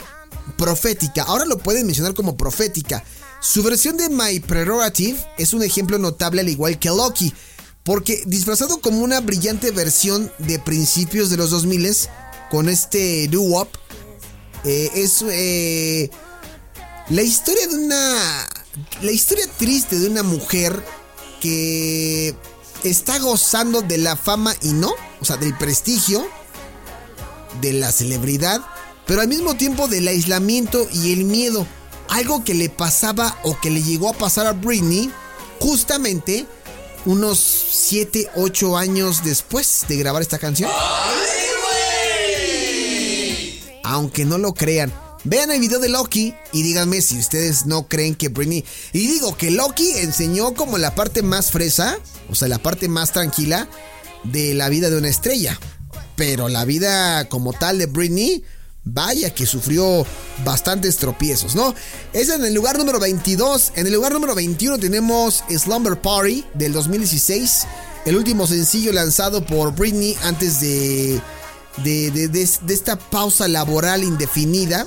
profética. 0.57 1.23
Ahora 1.23 1.45
lo 1.45 1.59
pueden 1.59 1.85
mencionar 1.85 2.15
como 2.15 2.35
profética. 2.35 3.03
Su 3.39 3.61
versión 3.63 3.95
de 3.95 4.09
My 4.09 4.39
Prerogative 4.39 5.17
es 5.37 5.53
un 5.53 5.63
ejemplo 5.63 5.99
notable 5.99 6.41
al 6.41 6.49
igual 6.49 6.79
que 6.79 6.89
Lucky, 6.89 7.31
porque 7.83 8.23
disfrazado 8.25 8.81
como 8.81 9.01
una 9.01 9.21
brillante 9.21 9.69
versión 9.71 10.31
de 10.39 10.57
principios 10.57 11.29
de 11.29 11.37
los 11.37 11.51
2000 11.51 11.95
con 12.49 12.69
este 12.69 13.27
doo-wop, 13.27 13.69
eh, 14.63 14.89
es 14.95 15.23
eh, 15.29 16.09
la 17.09 17.21
historia 17.21 17.67
de 17.67 17.75
una. 17.75 18.49
La 19.01 19.11
historia 19.11 19.45
triste 19.57 19.99
de 19.99 20.07
una 20.07 20.23
mujer 20.23 20.83
que 21.41 22.33
está 22.83 23.19
gozando 23.19 23.81
de 23.81 23.97
la 23.97 24.15
fama 24.15 24.55
y 24.61 24.69
no, 24.69 24.91
o 25.19 25.25
sea, 25.25 25.35
del 25.37 25.55
prestigio, 25.57 26.25
de 27.59 27.73
la 27.73 27.91
celebridad, 27.91 28.61
pero 29.05 29.21
al 29.21 29.27
mismo 29.27 29.55
tiempo 29.55 29.87
del 29.87 30.07
aislamiento 30.07 30.87
y 30.93 31.13
el 31.13 31.25
miedo. 31.25 31.67
Algo 32.09 32.43
que 32.43 32.53
le 32.53 32.69
pasaba 32.69 33.37
o 33.43 33.59
que 33.59 33.71
le 33.71 33.81
llegó 33.81 34.09
a 34.09 34.13
pasar 34.13 34.45
a 34.45 34.51
Britney 34.51 35.09
justamente 35.59 36.45
unos 37.05 37.39
7, 37.39 38.29
8 38.35 38.77
años 38.77 39.23
después 39.23 39.85
de 39.87 39.95
grabar 39.97 40.21
esta 40.21 40.37
canción 40.37 40.69
aunque 43.91 44.25
no 44.25 44.37
lo 44.37 44.53
crean. 44.53 44.93
Vean 45.23 45.51
el 45.51 45.59
video 45.59 45.79
de 45.79 45.89
Loki 45.89 46.33
y 46.51 46.63
díganme 46.63 47.01
si 47.01 47.19
ustedes 47.19 47.65
no 47.65 47.87
creen 47.87 48.15
que 48.15 48.29
Britney... 48.29 48.65
Y 48.93 49.07
digo 49.07 49.37
que 49.37 49.51
Loki 49.51 49.91
enseñó 49.97 50.53
como 50.53 50.77
la 50.77 50.95
parte 50.95 51.21
más 51.21 51.51
fresa, 51.51 51.97
o 52.29 52.35
sea, 52.35 52.47
la 52.47 52.57
parte 52.57 52.87
más 52.87 53.11
tranquila 53.11 53.67
de 54.23 54.53
la 54.53 54.69
vida 54.69 54.89
de 54.89 54.97
una 54.97 55.09
estrella. 55.09 55.59
Pero 56.21 56.49
la 56.49 56.65
vida 56.65 57.27
como 57.29 57.51
tal 57.51 57.79
de 57.79 57.87
Britney, 57.87 58.43
vaya 58.83 59.33
que 59.33 59.47
sufrió 59.47 60.05
bastantes 60.45 60.97
tropiezos, 60.97 61.55
¿no? 61.55 61.73
Es 62.13 62.29
en 62.29 62.45
el 62.45 62.53
lugar 62.53 62.77
número 62.77 62.99
22. 62.99 63.71
En 63.75 63.87
el 63.87 63.93
lugar 63.93 64.13
número 64.13 64.35
21 64.35 64.77
tenemos 64.77 65.43
Slumber 65.49 65.99
Party 65.99 66.45
del 66.53 66.73
2016, 66.73 67.65
el 68.05 68.17
último 68.17 68.45
sencillo 68.45 68.93
lanzado 68.93 69.43
por 69.43 69.73
Britney 69.73 70.15
antes 70.21 70.59
de 70.59 71.19
de, 71.77 72.29
esta 72.69 72.99
pausa 72.99 73.47
laboral 73.47 74.03
indefinida 74.03 74.85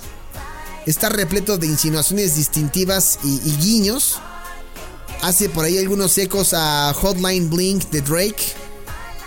está 0.86 1.08
repleto 1.08 1.58
de 1.58 1.66
insinuaciones 1.66 2.36
distintivas 2.36 3.18
y, 3.24 3.56
guiños. 3.56 4.20
Hace 5.20 5.48
por 5.48 5.64
ahí 5.64 5.78
algunos 5.78 6.16
ecos 6.16 6.54
a 6.54 6.94
Hotline 6.94 7.50
Blink 7.50 7.90
de 7.90 8.02
Drake 8.02 8.54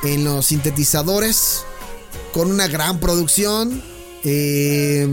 en 0.03 0.23
los 0.23 0.45
sintetizadores 0.45 1.65
con 2.37 2.51
una 2.51 2.67
gran 2.67 2.99
producción. 2.99 3.81
Eh, 4.23 5.07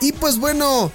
y 0.00 0.10
pues 0.10 0.38
bueno, 0.40 0.90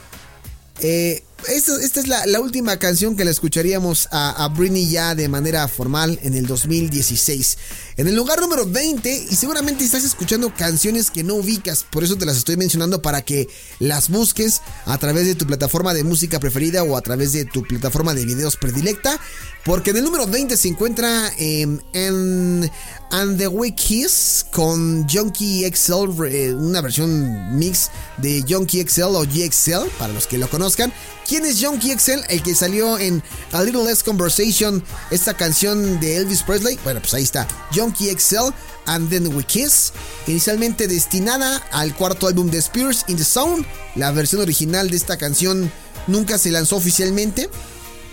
eh, 0.82 1.24
esta, 1.47 2.00
es 2.00 2.07
la, 2.07 2.39
última 2.39 2.77
canción 2.77 3.15
que 3.15 3.25
le 3.25 3.31
escucharíamos 3.31 4.07
a, 4.12 4.43
a 4.43 4.47
Britney 4.50 4.89
ya 4.89 5.15
de 5.15 5.27
manera 5.27 5.67
formal 5.67 6.19
en 6.23 6.33
el 6.33 6.45
2016. 6.45 7.57
En 7.97 8.07
el 8.07 8.15
lugar 8.15 8.41
número 8.41 8.65
20, 8.65 9.27
y 9.29 9.35
seguramente 9.35 9.83
estás 9.83 10.03
escuchando 10.03 10.53
canciones 10.55 11.12
que 11.12 11.23
no 11.23 11.35
ubicas, 11.35 11.85
por 11.89 12.03
eso 12.03 12.17
te 12.17 12.25
las 12.25 12.38
estoy 12.38 12.57
mencionando 12.57 13.01
para 13.01 13.21
que 13.21 13.47
las 13.79 14.09
busques 14.09 14.62
a 14.85 14.97
través 14.97 15.25
de 15.25 15.35
tu 15.35 15.45
plataforma 15.45 15.93
de 15.93 16.03
música 16.03 16.39
preferida 16.39 16.83
o 16.83 16.97
a 16.97 17.01
través 17.01 17.33
de 17.33 17.45
tu 17.45 17.63
plataforma 17.63 18.13
de 18.13 18.25
videos 18.25 18.57
predilecta. 18.57 19.19
Porque 19.63 19.91
en 19.91 19.97
el 19.97 20.03
número 20.03 20.27
20 20.27 20.57
se 20.57 20.67
encuentra 20.67 21.31
em, 21.38 21.79
en 21.93 22.69
And 23.12 23.38
the 23.38 23.47
Way 23.47 23.71
Kiss 23.73 24.45
con 24.51 25.07
Junkie 25.07 25.71
XL, 25.73 26.55
una 26.55 26.81
versión 26.81 27.57
mix 27.57 27.89
de 28.17 28.43
Junkie 28.47 28.85
XL 28.85 29.15
o 29.15 29.21
GXL, 29.21 29.88
para 29.97 30.12
los 30.12 30.27
que 30.27 30.38
lo 30.38 30.50
conozcan. 30.50 30.91
¿Quién 31.34 31.46
es 31.48 31.66
Junkie 31.66 31.98
XL? 31.98 32.20
El 32.30 32.44
que 32.44 32.54
salió 32.54 33.00
en 33.00 33.24
A 33.54 33.63
Little 33.63 33.86
Less 33.86 34.04
Conversation, 34.04 34.84
esta 35.10 35.34
canción 35.34 36.00
de 36.00 36.18
Elvis 36.18 36.44
Presley. 36.44 36.78
Bueno, 36.84 37.00
pues 37.00 37.16
ahí 37.16 37.24
está. 37.24 37.48
Junkie 37.74 38.16
XL 38.16 38.54
and 38.86 39.10
Then 39.10 39.36
We 39.36 39.44
Kiss. 39.44 39.94
Inicialmente 40.28 40.88
destinada 40.88 41.58
al 41.72 41.96
cuarto 41.96 42.28
álbum 42.28 42.52
de 42.52 42.60
Spears, 42.60 43.06
In 43.08 43.18
the 43.18 43.24
Zone. 43.24 43.66
La 43.96 44.12
versión 44.12 44.42
original 44.42 44.92
de 44.92 44.96
esta 44.96 45.18
canción 45.18 45.72
nunca 46.06 46.38
se 46.38 46.52
lanzó 46.52 46.75
oficialmente. 46.75 47.50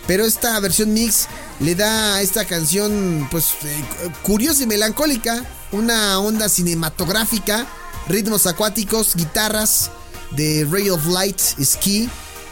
Pero 0.07 0.25
esta 0.25 0.59
versión 0.59 0.95
mix 0.95 1.27
le 1.61 1.75
da 1.75 2.15
a 2.15 2.23
esta 2.23 2.47
canción, 2.47 3.29
pues, 3.31 3.49
eh, 3.65 3.85
curiosa 4.23 4.62
y 4.62 4.67
melancólica, 4.67 5.45
una 5.73 6.19
onda 6.21 6.49
cinematográfica, 6.49 7.67
ritmos 8.09 8.47
acuáticos, 8.47 9.15
guitarras 9.15 9.91
de 10.31 10.67
Ray 10.71 10.89
of 10.89 11.05
Light, 11.05 11.39
Ski 11.62 12.09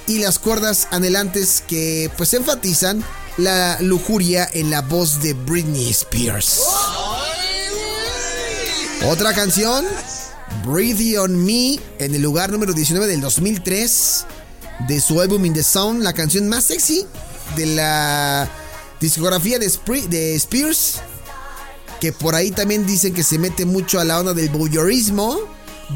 y 0.09 0.19
las 0.19 0.39
cuerdas 0.39 0.89
anhelantes 0.91 1.63
que, 1.67 2.11
pues, 2.17 2.33
enfatizan 2.35 3.05
la 3.37 3.79
lujuria 3.81 4.49
en 4.53 4.71
la 4.71 4.83
voz 4.83 5.23
de 5.23 5.35
Britney 5.35 5.91
Spears. 5.91 6.63
Otra 9.07 9.33
canción, 9.33 9.85
Breathe 10.67 11.19
on 11.19 11.45
Me, 11.45 11.79
en 11.99 12.15
el 12.15 12.23
lugar 12.23 12.51
número 12.51 12.73
19 12.73 13.07
del 13.07 13.21
2003 13.21 14.25
de 14.89 15.01
su 15.01 15.21
álbum 15.21 15.45
In 15.45 15.53
the 15.53 15.63
Sound, 15.63 16.03
la 16.03 16.13
canción 16.13 16.49
más 16.49 16.65
sexy 16.65 17.07
de 17.57 17.67
la 17.67 18.51
Discografía 19.01 19.59
de, 19.59 20.35
Spears, 20.35 20.97
que 22.01 22.13
por 22.13 22.35
ahí 22.35 22.51
también 22.51 22.87
dicen 22.87 23.15
que 23.15 23.23
se 23.23 23.39
mete 23.39 23.67
mucho 23.67 24.01
a 24.01 24.05
la 24.05 24.19
onda 24.19 24.35
del 24.35 24.49
voyeurismo, 24.49 25.39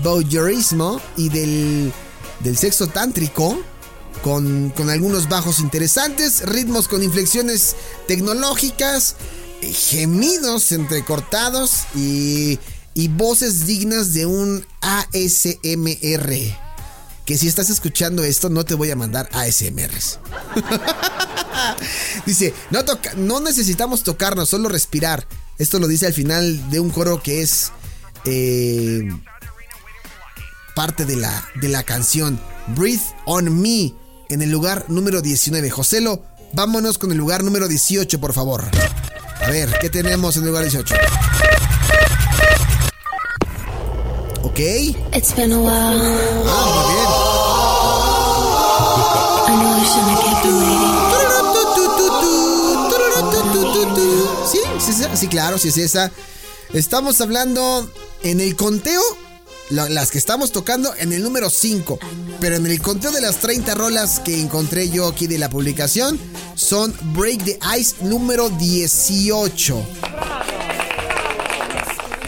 voyeurismo 0.02 1.00
y 1.16 1.28
del, 1.28 1.92
del 2.40 2.56
sexo 2.56 2.86
tántrico. 2.86 3.58
Con, 4.22 4.70
con, 4.70 4.88
algunos 4.88 5.28
bajos 5.28 5.58
interesantes, 5.58 6.42
ritmos 6.42 6.86
con 6.86 7.02
inflexiones 7.02 7.74
tecnológicas, 8.06 9.16
gemidos 9.60 10.70
entrecortados 10.70 11.84
y, 11.96 12.60
y 12.94 13.08
voces 13.08 13.66
dignas 13.66 14.14
de 14.14 14.26
un 14.26 14.64
ASMR. 14.80 16.32
Que 17.24 17.38
si 17.38 17.48
estás 17.48 17.70
escuchando 17.70 18.24
esto, 18.24 18.48
no 18.48 18.64
te 18.64 18.74
voy 18.74 18.90
a 18.90 18.96
mandar 18.96 19.28
ASMRs. 19.32 20.18
dice, 22.26 22.52
no, 22.70 22.84
toca, 22.84 23.14
no 23.14 23.40
necesitamos 23.40 24.02
tocarnos, 24.02 24.48
solo 24.48 24.68
respirar. 24.68 25.26
Esto 25.58 25.78
lo 25.78 25.86
dice 25.86 26.06
al 26.06 26.12
final 26.12 26.70
de 26.70 26.80
un 26.80 26.90
coro 26.90 27.22
que 27.22 27.42
es 27.42 27.70
eh, 28.24 29.08
parte 30.74 31.04
de 31.04 31.16
la, 31.16 31.48
de 31.60 31.68
la 31.68 31.82
canción 31.84 32.40
Breathe 32.74 33.02
on 33.26 33.60
Me 33.60 33.94
en 34.32 34.40
el 34.40 34.50
lugar 34.50 34.86
número 34.88 35.20
19. 35.20 35.68
Joselo, 35.68 36.22
vámonos 36.54 36.96
con 36.96 37.12
el 37.12 37.18
lugar 37.18 37.44
número 37.44 37.68
18, 37.68 38.18
por 38.18 38.32
favor. 38.32 38.64
A 39.44 39.50
ver, 39.50 39.68
¿qué 39.78 39.90
tenemos 39.90 40.36
en 40.36 40.44
el 40.44 40.48
lugar 40.48 40.62
18? 40.64 40.94
Ok. 44.42 44.58
It's 45.14 45.36
been 45.36 45.52
a 45.52 45.58
while. 45.58 45.70
Ah, 46.46 46.64
muy 46.74 46.94
bien. 46.94 47.32
Sí, 54.50 54.58
sí, 54.92 55.04
sí, 55.14 55.28
claro, 55.28 55.58
sí 55.58 55.68
es 55.68 55.76
esa. 55.76 56.10
Estamos 56.72 57.20
hablando 57.20 57.90
en 58.22 58.40
el 58.40 58.56
conteo 58.56 59.02
las 59.72 60.10
que 60.10 60.18
estamos 60.18 60.52
tocando 60.52 60.94
en 60.96 61.12
el 61.12 61.22
número 61.22 61.50
5. 61.50 61.98
Pero 62.40 62.56
en 62.56 62.66
el 62.66 62.80
conteo 62.80 63.10
de 63.10 63.20
las 63.20 63.38
30 63.38 63.74
rolas 63.74 64.20
que 64.20 64.40
encontré 64.40 64.90
yo 64.90 65.08
aquí 65.08 65.26
de 65.26 65.38
la 65.38 65.48
publicación, 65.48 66.18
son 66.54 66.94
Break 67.14 67.44
the 67.44 67.58
Ice 67.78 67.96
número 68.02 68.50
18. 68.50 69.82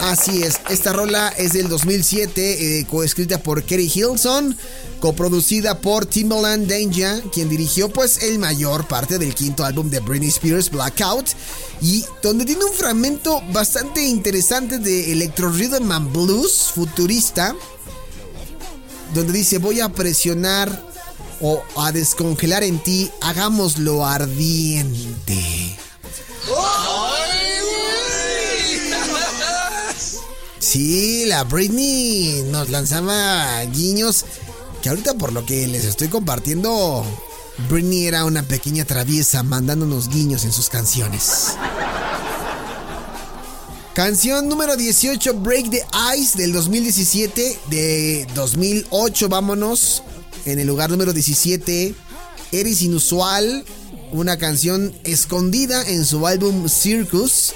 Así 0.05 0.43
es, 0.43 0.61
esta 0.69 0.93
rola 0.93 1.29
es 1.29 1.53
del 1.53 1.67
2007, 1.67 2.79
eh, 2.79 2.85
coescrita 2.85 3.39
por 3.39 3.63
Kerry 3.63 3.91
Hilson, 3.91 4.55
coproducida 4.99 5.81
por 5.81 6.05
Timbaland 6.05 6.69
Danger, 6.69 7.23
quien 7.33 7.49
dirigió 7.49 7.89
pues 7.89 8.21
el 8.21 8.37
mayor 8.37 8.87
parte 8.87 9.17
del 9.17 9.33
quinto 9.33 9.65
álbum 9.65 9.89
de 9.89 9.99
Britney 10.01 10.29
Spears, 10.29 10.69
Blackout, 10.69 11.29
y 11.81 12.05
donde 12.21 12.45
tiene 12.45 12.65
un 12.65 12.73
fragmento 12.73 13.41
bastante 13.51 14.03
interesante 14.03 14.77
de 14.77 15.11
electro 15.11 15.49
rhythm 15.49 15.91
and 15.91 16.13
blues 16.13 16.71
futurista, 16.75 17.55
donde 19.15 19.33
dice 19.33 19.57
voy 19.57 19.79
a 19.79 19.89
presionar 19.89 20.83
o 21.41 21.63
a 21.77 21.91
descongelar 21.91 22.63
en 22.63 22.77
ti, 22.77 23.09
hagámoslo 23.21 24.05
ardiente. 24.05 25.75
Sí, 30.75 31.23
la 31.27 31.45
Britney 31.45 32.43
nos 32.51 32.69
lanzaba 32.69 33.63
guiños 33.63 34.25
que 34.81 34.89
ahorita 34.89 35.13
por 35.13 35.31
lo 35.31 35.45
que 35.45 35.67
les 35.67 35.85
estoy 35.85 36.09
compartiendo, 36.09 37.05
Britney 37.69 38.07
era 38.07 38.25
una 38.25 38.43
pequeña 38.43 38.83
traviesa 38.83 39.41
mandándonos 39.41 40.09
guiños 40.09 40.43
en 40.43 40.51
sus 40.51 40.67
canciones. 40.67 41.53
Canción 43.93 44.49
número 44.49 44.75
18, 44.75 45.35
Break 45.35 45.69
the 45.69 45.85
Ice 46.17 46.37
del 46.37 46.51
2017, 46.51 47.57
de 47.69 48.27
2008, 48.35 49.29
vámonos. 49.29 50.03
En 50.43 50.59
el 50.59 50.67
lugar 50.67 50.89
número 50.89 51.13
17, 51.13 51.95
Eres 52.51 52.81
Inusual, 52.81 53.63
una 54.11 54.37
canción 54.37 54.93
escondida 55.05 55.87
en 55.87 56.03
su 56.03 56.27
álbum 56.27 56.67
Circus. 56.67 57.53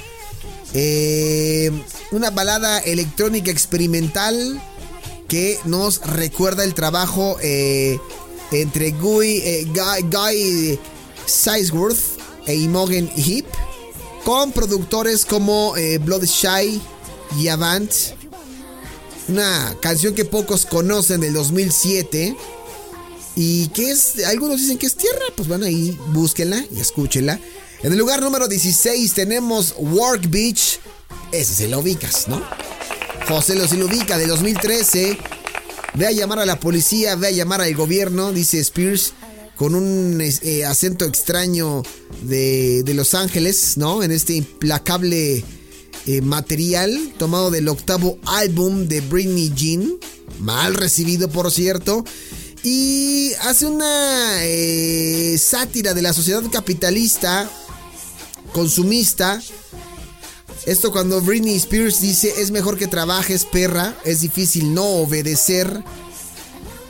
Eh, 0.73 1.69
una 2.11 2.29
balada 2.31 2.79
electrónica 2.79 3.51
experimental 3.51 4.61
que 5.27 5.59
nos 5.65 6.01
recuerda 6.01 6.63
el 6.63 6.73
trabajo 6.73 7.37
eh, 7.41 7.99
entre 8.51 8.91
Guy, 8.91 9.41
eh, 9.43 9.67
Guy, 10.09 10.79
Sizeworth 11.25 12.19
e 12.45 12.55
Imogen 12.55 13.09
Heap 13.15 13.45
con 14.25 14.51
productores 14.51 15.25
como 15.25 15.73
Blood 16.01 16.25
Shy 16.25 16.81
y 17.37 17.47
Avant. 17.47 17.91
Una 19.27 19.75
canción 19.81 20.15
que 20.15 20.25
pocos 20.25 20.65
conocen 20.65 21.21
del 21.21 21.33
2007 21.33 22.35
y 23.35 23.67
que 23.69 23.91
es, 23.91 24.25
algunos 24.25 24.59
dicen 24.59 24.77
que 24.77 24.85
es 24.85 24.95
tierra, 24.95 25.23
pues 25.35 25.47
van 25.47 25.63
ahí, 25.63 25.97
búsquenla 26.07 26.65
y 26.75 26.81
escúchenla. 26.81 27.39
En 27.83 27.93
el 27.93 27.97
lugar 27.97 28.21
número 28.21 28.49
16 28.49 29.13
tenemos 29.13 29.75
Work 29.77 30.29
Beach. 30.29 30.79
Ese 31.31 31.53
se 31.53 31.67
lo 31.67 31.79
ubicas, 31.79 32.27
¿no? 32.27 32.41
José 33.27 33.55
lo 33.55 33.67
se 33.67 33.77
lo 33.77 33.85
ubica 33.85 34.17
de 34.17 34.25
2013. 34.25 35.17
Ve 35.93 36.07
a 36.07 36.11
llamar 36.11 36.39
a 36.39 36.45
la 36.45 36.59
policía, 36.59 37.15
ve 37.15 37.27
a 37.27 37.31
llamar 37.31 37.61
al 37.61 37.75
gobierno, 37.75 38.31
dice 38.31 38.59
Spears, 38.59 39.13
con 39.55 39.75
un 39.75 40.21
eh, 40.21 40.65
acento 40.65 41.05
extraño 41.05 41.83
de, 42.21 42.83
Los 42.95 43.13
Ángeles, 43.13 43.77
¿no? 43.77 44.01
En 44.01 44.11
este 44.11 44.33
implacable 44.33 45.43
eh, 46.07 46.21
material 46.21 47.13
tomado 47.17 47.51
del 47.51 47.67
octavo 47.67 48.17
álbum 48.25 48.87
de 48.87 49.01
Britney 49.01 49.51
Jean. 49.55 49.97
Mal 50.39 50.73
recibido, 50.73 51.29
por 51.29 51.51
cierto. 51.51 52.03
Y 52.63 53.33
hace 53.41 53.65
una 53.65 54.45
eh, 54.45 55.37
sátira 55.37 55.93
de 55.93 56.01
la 56.01 56.13
sociedad 56.13 56.43
capitalista 56.51 57.49
consumista. 58.53 59.41
Esto 60.69 60.91
cuando 60.91 61.19
Britney 61.19 61.55
Spears 61.55 61.99
dice 61.99 62.31
es 62.37 62.51
mejor 62.51 62.77
que 62.77 62.85
trabajes, 62.85 63.43
perra, 63.43 63.95
es 64.05 64.21
difícil 64.21 64.71
no 64.71 64.85
obedecer. 64.85 65.83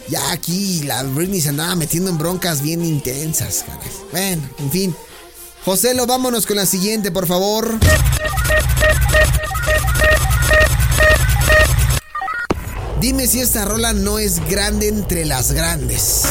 Ya 0.09 0.33
aquí 0.33 0.83
la 0.83 1.01
Britney 1.03 1.39
se 1.39 1.47
andaba 1.47 1.75
metiendo 1.75 2.09
en 2.09 2.17
broncas 2.17 2.61
bien 2.61 2.83
intensas. 2.83 3.63
Bueno, 4.11 4.41
en 4.59 4.69
fin. 4.69 4.95
José, 5.63 5.93
lo 5.93 6.05
vámonos 6.05 6.45
con 6.45 6.57
la 6.57 6.65
siguiente, 6.65 7.09
por 7.09 7.25
favor. 7.25 7.79
Dime 12.99 13.27
si 13.27 13.39
esta 13.39 13.63
rola 13.63 13.93
no 13.93 14.19
es 14.19 14.45
grande 14.49 14.89
entre 14.89 15.23
las 15.23 15.53
grandes. 15.53 16.23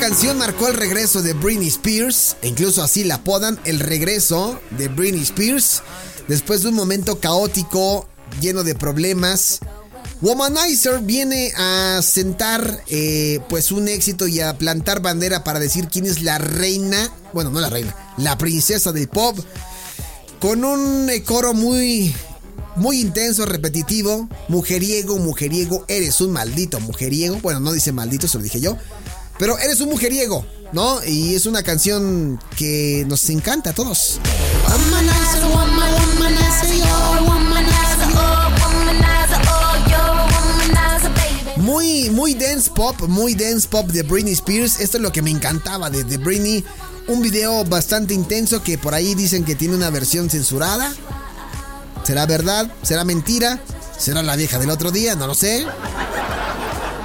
Canción 0.00 0.38
marcó 0.38 0.66
el 0.66 0.74
regreso 0.74 1.20
de 1.20 1.34
Britney 1.34 1.68
Spears, 1.68 2.36
e 2.40 2.48
incluso 2.48 2.82
así 2.82 3.04
la 3.04 3.16
apodan, 3.16 3.60
el 3.66 3.78
regreso 3.80 4.58
de 4.70 4.88
Britney 4.88 5.22
Spears, 5.22 5.82
después 6.26 6.62
de 6.62 6.70
un 6.70 6.74
momento 6.74 7.20
caótico, 7.20 8.08
lleno 8.40 8.64
de 8.64 8.74
problemas. 8.74 9.60
Womanizer 10.22 11.00
viene 11.00 11.52
a 11.54 12.00
sentar 12.02 12.82
eh, 12.88 13.40
pues 13.50 13.72
un 13.72 13.88
éxito 13.88 14.26
y 14.26 14.40
a 14.40 14.56
plantar 14.56 15.00
bandera 15.00 15.44
para 15.44 15.60
decir 15.60 15.88
quién 15.88 16.06
es 16.06 16.22
la 16.22 16.38
reina, 16.38 17.12
bueno, 17.34 17.50
no 17.50 17.60
la 17.60 17.68
reina, 17.68 17.94
la 18.16 18.38
princesa 18.38 18.92
del 18.92 19.06
pop, 19.06 19.38
con 20.40 20.64
un 20.64 21.10
eh, 21.10 21.22
coro 21.22 21.52
muy 21.52 22.14
muy 22.76 23.00
intenso, 23.00 23.44
repetitivo, 23.44 24.28
mujeriego, 24.48 25.18
mujeriego, 25.18 25.84
eres 25.88 26.22
un 26.22 26.32
maldito 26.32 26.80
mujeriego. 26.80 27.38
Bueno, 27.42 27.60
no 27.60 27.72
dice 27.72 27.92
maldito, 27.92 28.26
eso 28.26 28.38
lo 28.38 28.44
dije 28.44 28.60
yo. 28.60 28.78
Pero 29.40 29.58
eres 29.58 29.80
un 29.80 29.88
mujeriego, 29.88 30.44
¿no? 30.72 31.02
Y 31.02 31.34
es 31.34 31.46
una 31.46 31.62
canción 31.62 32.38
que 32.58 33.06
nos 33.08 33.30
encanta 33.30 33.70
a 33.70 33.72
todos. 33.72 34.20
Muy, 41.56 42.10
muy 42.10 42.34
dance 42.34 42.70
pop, 42.70 43.00
muy 43.08 43.34
dance 43.34 43.66
pop 43.66 43.86
de 43.86 44.02
Britney 44.02 44.34
Spears. 44.34 44.78
Esto 44.78 44.98
es 44.98 45.02
lo 45.02 45.10
que 45.10 45.22
me 45.22 45.30
encantaba 45.30 45.88
de, 45.88 46.04
de 46.04 46.18
Britney. 46.18 46.62
Un 47.08 47.22
video 47.22 47.64
bastante 47.64 48.12
intenso 48.12 48.62
que 48.62 48.76
por 48.76 48.92
ahí 48.92 49.14
dicen 49.14 49.46
que 49.46 49.54
tiene 49.54 49.74
una 49.74 49.88
versión 49.88 50.28
censurada. 50.28 50.92
¿Será 52.04 52.26
verdad? 52.26 52.70
¿Será 52.82 53.04
mentira? 53.04 53.58
¿Será 53.98 54.22
la 54.22 54.36
vieja 54.36 54.58
del 54.58 54.68
otro 54.68 54.90
día? 54.90 55.14
No 55.14 55.26
lo 55.26 55.34
sé. 55.34 55.64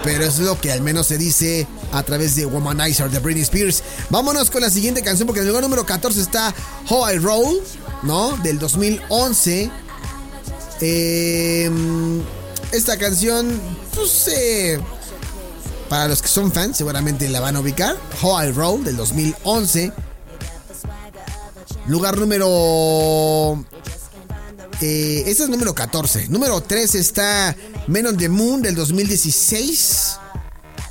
Pero 0.03 0.25
es 0.25 0.39
lo 0.39 0.59
que 0.59 0.73
al 0.73 0.81
menos 0.81 1.07
se 1.07 1.17
dice 1.17 1.65
a 1.95 2.03
través 2.03 2.36
de 2.36 2.45
Womanizer 2.45 3.10
de 3.10 3.19
Britney 3.19 3.43
Spears. 3.43 3.81
Vámonos 4.10 4.51
con 4.51 4.62
la 4.62 4.69
siguiente 4.69 5.01
canción 5.01 5.25
porque 5.25 5.39
en 5.39 5.45
el 5.45 5.49
lugar 5.49 5.63
número 5.63 5.86
14 5.86 6.19
está 6.19 6.53
How 6.89 7.12
I 7.13 7.17
Roll, 7.17 7.62
¿no? 8.03 8.36
Del 8.38 8.60
2011. 8.60 9.71
Em, 10.81 12.21
esta 12.71 12.97
canción, 12.97 13.60
pues, 13.93 14.27
eh, 14.27 14.79
Para 15.89 16.08
los 16.08 16.21
que 16.21 16.27
son 16.27 16.51
fans, 16.51 16.77
seguramente 16.77 17.29
la 17.29 17.39
van 17.39 17.55
a 17.55 17.60
ubicar. 17.60 17.95
How 18.21 18.43
I 18.43 18.51
Roll 18.51 18.84
del 18.84 18.97
2011. 18.97 19.91
Lugar 21.88 22.17
número. 22.17 23.63
Eh, 24.81 25.23
este 25.27 25.43
es 25.43 25.49
número 25.49 25.73
14. 25.75 26.27
Número 26.27 26.60
13 26.60 26.99
está 26.99 27.55
Men 27.88 28.08
on 28.08 28.17
the 28.17 28.27
Moon 28.27 28.63
del 28.63 28.73
2016. 28.73 30.17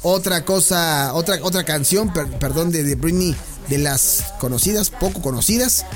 Otra 0.07 0.45
cosa, 0.45 1.14
otra, 1.14 1.38
otra 1.40 1.64
canción, 1.64 2.12
perdón, 2.12 2.71
de, 2.71 2.85
de 2.85 2.95
Britney, 2.95 3.35
de 3.69 3.79
las 3.79 4.35
conocidas, 4.38 4.90
poco 4.90 5.23
conocidas. 5.23 5.87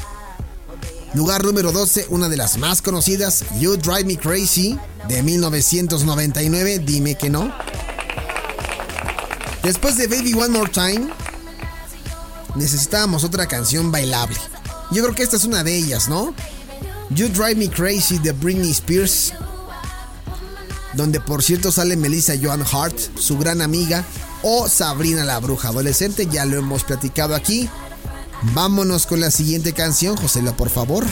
Lugar 1.12 1.44
número 1.44 1.73
12, 1.73 2.07
una 2.09 2.31
de 2.31 2.38
las 2.38 2.57
más 2.57 2.81
conocidas, 2.81 3.44
You 3.61 3.77
Drive 3.77 4.05
Me 4.05 4.16
Crazy, 4.16 4.79
de 5.09 5.23
1999, 5.23 6.79
dime 6.79 7.16
que 7.16 7.29
no. 7.29 7.53
Después 9.62 9.99
de 9.99 10.07
Baby 10.07 10.33
One 10.33 10.59
More 10.59 10.71
Time, 10.71 11.11
necesitábamos 12.55 13.25
otra 13.25 13.47
canción 13.47 13.92
bailable. 13.92 14.37
Yo 14.90 15.03
creo 15.03 15.14
que 15.14 15.23
esta 15.23 15.37
es 15.37 15.44
una 15.44 15.62
de 15.62 15.77
ellas, 15.77 16.09
¿no? 16.09 16.35
You 17.11 17.29
Drive 17.29 17.57
Me 17.57 17.68
Crazy 17.68 18.18
de 18.21 18.33
Britney 18.33 18.71
Spears, 18.71 19.35
donde 20.98 21.20
por 21.20 21.44
cierto 21.44 21.70
sale 21.70 21.96
Melissa 21.96 22.34
Joan 22.42 22.64
Hart, 22.72 22.98
su 23.16 23.38
gran 23.38 23.62
amiga, 23.62 24.04
o 24.42 24.68
Sabrina 24.68 25.24
la 25.24 25.38
Bruja 25.38 25.68
Adolescente, 25.68 26.26
ya 26.26 26.44
lo 26.44 26.58
hemos 26.58 26.82
platicado 26.82 27.37
aquí. 27.37 27.70
Vámonos 28.52 29.06
con 29.06 29.20
la 29.20 29.30
siguiente 29.30 29.72
canción, 29.72 30.16
Josela, 30.16 30.56
por 30.56 30.70
favor. 30.70 31.06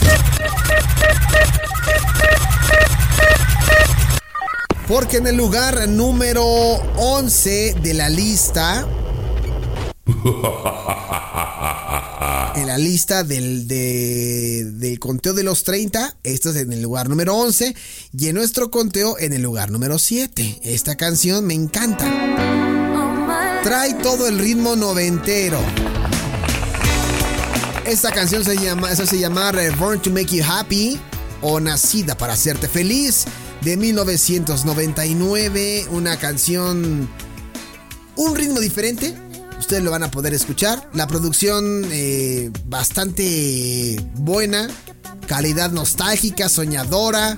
Porque 4.89 5.17
en 5.17 5.27
el 5.27 5.37
lugar 5.37 5.87
número 5.87 6.43
11 6.43 7.75
de 7.81 7.93
la 7.93 8.09
lista. 8.09 8.85
La 12.67 12.77
lista 12.77 13.23
del, 13.23 13.65
del 13.65 14.99
conteo 14.99 15.33
de 15.33 15.41
los 15.41 15.63
30, 15.63 16.17
esta 16.23 16.49
es 16.49 16.57
en 16.57 16.73
el 16.73 16.81
lugar 16.81 17.07
número 17.07 17.33
11. 17.33 17.73
Y 18.19 18.27
en 18.27 18.35
nuestro 18.35 18.71
conteo 18.71 19.17
en 19.17 19.31
el 19.31 19.41
lugar 19.41 19.71
número 19.71 19.97
7. 19.97 20.59
Esta 20.63 20.97
canción 20.97 21.45
me 21.45 21.53
encanta. 21.53 22.03
Trae 23.63 23.93
todo 23.93 24.27
el 24.27 24.37
ritmo 24.37 24.75
noventero. 24.75 25.57
Esta 27.85 28.11
canción 28.11 28.43
se 28.43 28.57
llama, 28.57 28.91
eso 28.91 29.05
se 29.05 29.17
llama 29.17 29.49
Born 29.79 30.01
to 30.01 30.09
Make 30.09 30.35
You 30.35 30.43
Happy 30.45 30.99
o 31.41 31.61
Nacida 31.61 32.17
para 32.17 32.33
hacerte 32.33 32.67
feliz 32.67 33.23
de 33.61 33.77
1999, 33.77 35.87
una 35.91 36.19
canción 36.19 37.07
un 38.17 38.35
ritmo 38.35 38.59
diferente. 38.59 39.15
Ustedes 39.59 39.83
lo 39.83 39.91
van 39.91 40.03
a 40.03 40.11
poder 40.11 40.33
escuchar. 40.33 40.89
La 40.93 41.07
producción 41.07 41.85
eh, 41.91 42.51
bastante 42.65 43.99
buena, 44.15 44.69
calidad 45.27 45.71
nostálgica, 45.71 46.47
soñadora, 46.47 47.37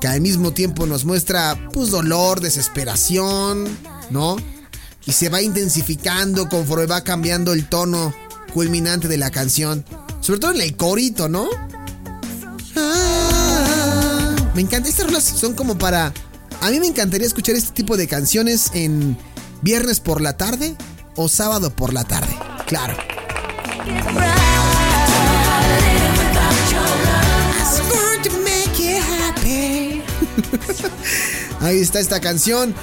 que 0.00 0.08
al 0.08 0.20
mismo 0.20 0.52
tiempo 0.52 0.86
nos 0.86 1.04
muestra 1.04 1.58
pues 1.72 1.90
dolor, 1.90 2.40
desesperación, 2.40 3.68
¿no? 4.10 4.36
Y 5.06 5.12
se 5.12 5.28
va 5.28 5.40
intensificando 5.40 6.48
conforme 6.48 6.86
va 6.86 7.02
cambiando 7.02 7.52
el 7.52 7.68
tono 7.68 8.14
culminante 8.52 9.08
de 9.08 9.16
la 9.16 9.30
canción. 9.30 9.84
Sobre 10.20 10.40
todo 10.40 10.52
en 10.52 10.60
el 10.60 10.76
corito, 10.76 11.28
¿no? 11.28 11.48
Ah, 12.76 14.36
me 14.54 14.60
encanta. 14.60 14.88
Estas 14.88 15.06
rolas 15.06 15.24
son 15.24 15.54
como 15.54 15.78
para. 15.78 16.12
A 16.60 16.70
mí 16.70 16.78
me 16.78 16.86
encantaría 16.86 17.26
escuchar 17.26 17.54
este 17.54 17.72
tipo 17.72 17.96
de 17.96 18.06
canciones 18.06 18.70
en 18.74 19.16
viernes 19.62 20.00
por 20.00 20.20
la 20.20 20.36
tarde 20.36 20.76
o 21.22 21.28
sábado 21.28 21.70
por 21.70 21.92
la 21.92 22.04
tarde. 22.04 22.34
Claro. 22.66 22.96
Ahí 31.60 31.78
está 31.78 32.00
esta 32.00 32.20
canción. 32.20 32.74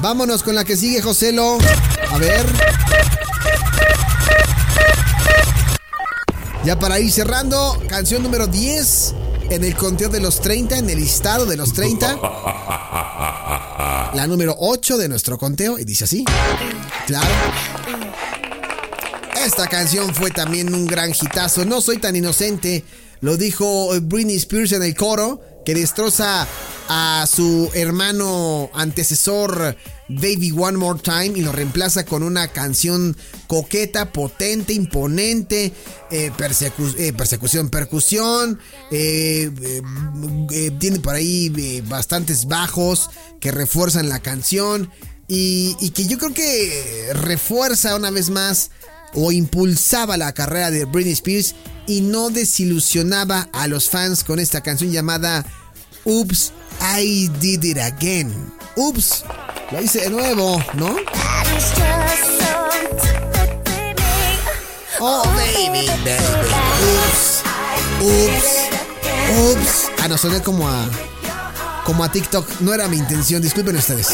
Vámonos 0.00 0.42
con 0.42 0.56
la 0.56 0.64
que 0.64 0.76
sigue, 0.76 1.00
Joselo. 1.00 1.58
A 2.10 2.18
ver. 2.18 2.44
Ya 6.64 6.76
para 6.78 6.98
ir 6.98 7.12
cerrando, 7.12 7.80
canción 7.88 8.24
número 8.24 8.48
10 8.48 9.14
en 9.50 9.62
el 9.62 9.76
conteo 9.76 10.08
de 10.08 10.18
los 10.18 10.40
30, 10.40 10.78
en 10.78 10.90
el 10.90 10.98
listado 10.98 11.46
de 11.46 11.56
los 11.56 11.72
30. 11.72 12.18
La 14.16 14.26
número 14.26 14.56
8 14.58 14.96
de 14.96 15.08
nuestro 15.08 15.38
conteo 15.38 15.78
y 15.78 15.84
dice 15.84 16.04
así. 16.04 16.24
Claro. 17.06 17.28
Esta 19.46 19.68
canción 19.68 20.12
fue 20.12 20.32
también 20.32 20.74
un 20.74 20.86
gran 20.86 21.12
hitazo. 21.12 21.64
No 21.64 21.80
soy 21.80 21.98
tan 21.98 22.16
inocente. 22.16 22.82
Lo 23.20 23.36
dijo 23.36 23.90
Britney 24.02 24.34
Spears 24.34 24.72
en 24.72 24.82
el 24.82 24.96
coro, 24.96 25.40
que 25.64 25.72
destroza 25.72 26.48
a 26.88 27.24
su 27.32 27.70
hermano 27.72 28.68
antecesor 28.74 29.76
Baby 30.08 30.50
One 30.50 30.78
More 30.78 30.98
Time 30.98 31.30
y 31.36 31.42
lo 31.42 31.52
reemplaza 31.52 32.04
con 32.04 32.24
una 32.24 32.48
canción 32.48 33.16
coqueta, 33.46 34.12
potente, 34.12 34.72
imponente, 34.72 35.66
eh, 36.10 36.32
eh, 36.32 37.12
persecución, 37.12 37.70
percusión, 37.70 38.58
eh, 38.90 39.52
tiene 40.80 40.98
por 40.98 41.14
ahí 41.14 41.82
bastantes 41.82 42.46
bajos 42.46 43.10
que 43.38 43.52
refuerzan 43.52 44.08
la 44.08 44.18
canción 44.18 44.90
y, 45.28 45.76
y 45.78 45.90
que 45.90 46.06
yo 46.06 46.18
creo 46.18 46.34
que 46.34 47.10
refuerza 47.14 47.94
una 47.94 48.10
vez 48.10 48.28
más 48.28 48.72
o 49.16 49.32
impulsaba 49.32 50.16
la 50.16 50.32
carrera 50.32 50.70
de 50.70 50.84
Britney 50.84 51.14
Spears 51.14 51.54
y 51.86 52.02
no 52.02 52.30
desilusionaba 52.30 53.48
a 53.52 53.66
los 53.66 53.88
fans 53.88 54.22
con 54.22 54.38
esta 54.38 54.60
canción 54.60 54.92
llamada 54.92 55.44
Oops, 56.04 56.52
I 56.80 57.28
Did 57.40 57.64
It 57.64 57.78
Again. 57.78 58.52
Oops, 58.76 59.24
lo 59.72 59.82
hice 59.82 60.02
de 60.02 60.10
nuevo, 60.10 60.62
¿no? 60.74 60.94
Oh, 65.00 65.24
baby, 65.34 65.86
baby. 66.04 66.22
Oops, 66.86 67.42
oops, 68.00 68.46
oops. 69.38 69.90
Ah, 70.02 70.08
no, 70.08 70.16
soné 70.16 70.40
como 70.42 70.68
a. 70.68 70.88
Como 71.84 72.04
a 72.04 72.10
TikTok. 72.10 72.60
No 72.60 72.72
era 72.74 72.88
mi 72.88 72.96
intención, 72.96 73.42
disculpen 73.42 73.76
ustedes. 73.76 74.08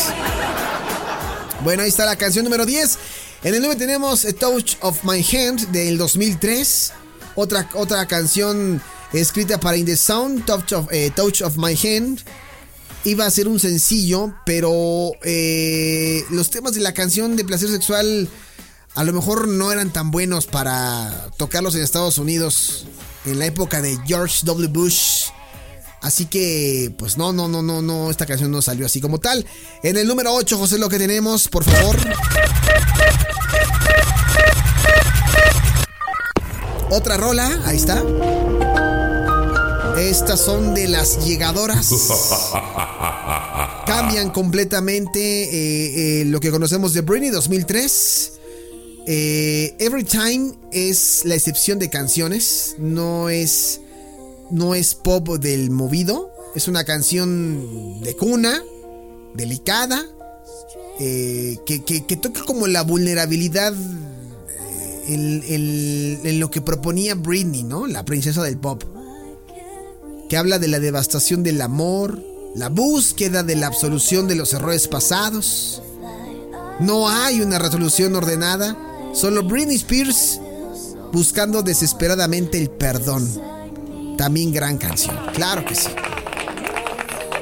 Bueno, 1.63 1.83
ahí 1.83 1.89
está 1.89 2.05
la 2.05 2.17
canción 2.17 2.45
número 2.45 2.67
10. 2.67 2.99
En 3.45 3.57
el 3.57 3.61
9 3.61 3.75
tenemos 3.75 4.25
A 4.25 4.33
Touch 4.33 4.77
of 4.83 5.03
My 5.03 5.21
Hand 5.21 5.73
del 5.73 5.99
2003. 5.99 6.93
Otra, 7.35 7.69
otra 7.75 8.07
canción 8.07 8.81
escrita 9.13 9.59
para 9.59 9.77
In 9.77 9.85
the 9.85 9.97
Sound, 9.97 10.47
Touch 10.47 10.73
of, 10.73 10.87
eh, 10.93 11.11
Touch 11.11 11.43
of 11.43 11.57
My 11.57 11.75
Hand. 11.77 12.21
Iba 13.05 13.27
a 13.27 13.31
ser 13.33 13.49
un 13.49 13.59
sencillo, 13.59 14.33
pero 14.47 15.11
eh, 15.25 16.25
los 16.31 16.51
temas 16.51 16.75
de 16.75 16.83
la 16.83 16.95
canción 16.95 17.35
de 17.35 17.45
placer 17.45 17.69
sexual 17.69 18.29
a 18.95 19.03
lo 19.03 19.13
mejor 19.13 19.49
no 19.49 19.73
eran 19.73 19.93
tan 19.93 20.13
buenos 20.13 20.47
para 20.47 21.33
tocarlos 21.37 21.75
en 21.75 21.83
Estados 21.83 22.19
Unidos 22.19 22.87
en 23.25 23.41
la 23.41 23.47
época 23.47 23.83
de 23.83 23.99
George 24.07 24.41
W. 24.45 24.69
Bush. 24.69 25.31
Así 26.03 26.27
que, 26.27 26.93
pues 26.99 27.17
no, 27.17 27.33
no, 27.33 27.49
no, 27.49 27.63
no, 27.63 27.81
no, 27.81 28.11
esta 28.11 28.27
canción 28.27 28.51
no 28.51 28.61
salió 28.61 28.87
así 28.87 29.01
como 29.01 29.19
tal. 29.19 29.47
En 29.85 29.97
el 29.97 30.07
número 30.07 30.35
8, 30.35 30.59
José, 30.59 30.79
lo 30.79 30.89
que 30.89 30.99
tenemos, 30.99 31.49
por 31.49 31.65
favor. 31.65 31.97
Otra 36.91 37.17
rola, 37.17 37.63
ahí 37.65 37.77
está. 37.77 38.03
Estas 39.97 40.41
son 40.41 40.75
de 40.75 40.89
las 40.89 41.25
llegadoras. 41.25 41.89
Cambian 43.87 44.31
completamente 44.31 45.21
eh, 45.21 46.21
eh, 46.21 46.25
lo 46.25 46.41
que 46.41 46.51
conocemos 46.51 46.93
de 46.95 47.03
Britney 47.03 47.31
2003. 47.31 48.33
Eh, 49.07 49.77
Every 49.79 50.05
Time 50.05 50.55
es 50.73 51.23
la 51.25 51.35
excepción 51.35 51.79
de 51.79 51.89
canciones. 51.89 52.75
No 52.79 53.29
es, 53.29 53.81
no 54.53 54.75
es 54.75 54.95
pop 54.95 55.29
del 55.39 55.71
movido. 55.71 56.31
Es 56.55 56.69
una 56.69 56.85
canción 56.85 58.01
de 58.03 58.15
cuna, 58.15 58.63
delicada, 59.35 60.05
que, 60.99 62.19
toca 62.21 62.45
como 62.45 62.67
la 62.67 62.83
vulnerabilidad 62.83 63.75
en, 65.09 65.43
en, 66.25 66.41
lo 66.41 66.51
que 66.51 66.61
proponía 66.61 67.15
Britney, 67.15 67.65
¿no? 67.65 67.87
La 67.87 68.05
princesa 68.05 68.43
del 68.43 68.59
pop 68.59 68.85
que 70.33 70.39
habla 70.39 70.59
de 70.59 70.69
la 70.69 70.81
devastación 70.81 71.43
del 71.43 71.61
amor, 71.61 72.19
la 72.55 72.71
búsqueda 72.71 73.43
de 73.43 73.55
la 73.55 73.67
absolución 73.67 74.29
de 74.29 74.35
los 74.35 74.55
errores 74.55 74.89
pasados. 74.89 75.83
No 76.81 77.11
hay 77.11 77.43
una 77.43 77.59
resolución 77.59 78.17
ordenada, 78.17 78.75
solo 79.13 79.43
Britney 79.43 79.77
Spears 79.77 80.41
buscando 81.13 81.63
desesperadamente 81.63 82.57
el 82.57 82.71
perdón. 82.71 83.29
También 84.17 84.53
gran 84.53 84.79
canción, 84.79 85.17
claro 85.35 85.65
que 85.65 85.75
sí. 85.75 85.89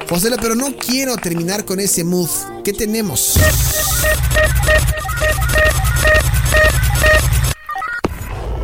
José, 0.08 0.30
pero 0.40 0.54
no 0.54 0.74
quiero 0.76 1.16
terminar 1.16 1.64
con 1.64 1.78
ese 1.78 2.02
mood. 2.02 2.28
¿Qué 2.64 2.72
tenemos? 2.72 3.34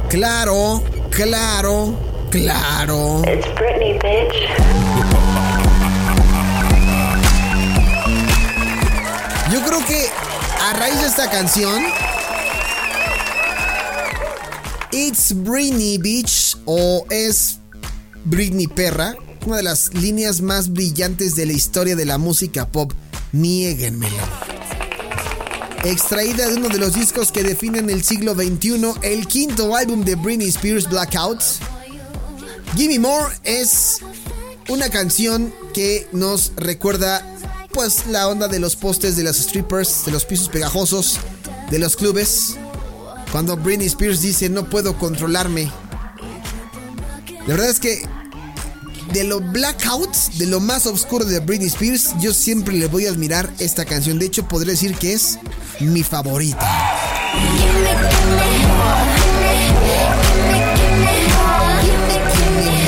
Claro, 0.09 0.83
claro, 1.11 1.95
claro. 2.31 3.23
It's 3.27 3.47
Britney, 3.55 3.93
bitch. 3.99 4.97
Yo 9.53 9.65
creo 9.65 9.85
que 9.87 10.09
a 10.63 10.73
raíz 10.73 11.01
de 11.01 11.07
esta 11.07 11.31
canción, 11.31 11.85
It's 14.91 15.33
Britney 15.33 15.99
Beach 15.99 16.57
o 16.65 17.05
es 17.11 17.56
Britney 18.27 18.67
Perra, 18.67 19.17
una 19.47 19.59
de 19.59 19.63
las 19.63 19.95
líneas 19.95 20.41
más 20.41 20.73
brillantes 20.73 21.37
de 21.37 21.47
la 21.47 21.53
historia 21.53 21.95
de 21.95 22.05
la 22.05 22.19
música 22.19 22.67
pop, 22.67 22.93
niéguenmelo. 23.31 24.17
Extraída 25.85 26.49
de 26.49 26.57
uno 26.57 26.69
de 26.69 26.79
los 26.79 26.95
discos 26.95 27.31
que 27.31 27.45
definen 27.45 27.89
el 27.89 28.03
siglo 28.03 28.35
XXI, 28.35 28.95
el 29.03 29.29
quinto 29.29 29.77
álbum 29.77 30.05
de 30.05 30.17
Britney 30.17 30.49
Spears 30.49 30.91
Blackout, 30.91 31.41
Gimme 32.75 32.99
More 32.99 33.33
es 33.45 34.01
una 34.69 34.91
canción 34.91 35.55
que 35.73 36.09
nos 36.11 36.53
recuerda 36.57 37.25
pues 37.73 38.09
la 38.09 38.27
onda 38.27 38.49
de 38.49 38.59
los 38.59 38.75
postes 38.75 39.17
de 39.17 39.23
los 39.23 39.37
strippers, 39.37 40.05
de 40.05 40.11
los 40.11 40.25
pisos 40.25 40.49
pegajosos, 40.49 41.19
de 41.71 41.79
los 41.79 41.95
clubes. 41.95 42.57
Cuando 43.31 43.57
Britney 43.57 43.87
Spears 43.87 44.21
dice 44.21 44.49
no 44.49 44.69
puedo 44.69 44.99
controlarme. 44.99 45.71
La 47.47 47.55
verdad 47.55 47.71
es 47.71 47.79
que 47.79 48.16
de 49.13 49.25
lo 49.25 49.41
blackout, 49.41 50.15
de 50.35 50.47
lo 50.47 50.61
más 50.61 50.87
oscuro 50.87 51.25
de 51.25 51.41
Britney 51.41 51.69
Spears, 51.69 52.15
yo 52.21 52.33
siempre 52.33 52.75
le 52.75 52.87
voy 52.87 53.07
a 53.07 53.11
admirar 53.11 53.53
esta 53.59 53.85
canción. 53.85 54.19
De 54.19 54.27
hecho, 54.27 54.47
podría 54.49 54.73
decir 54.73 54.95
que 54.95 55.13
es 55.13 55.39
mi 55.81 56.03
favorita. 56.03 56.67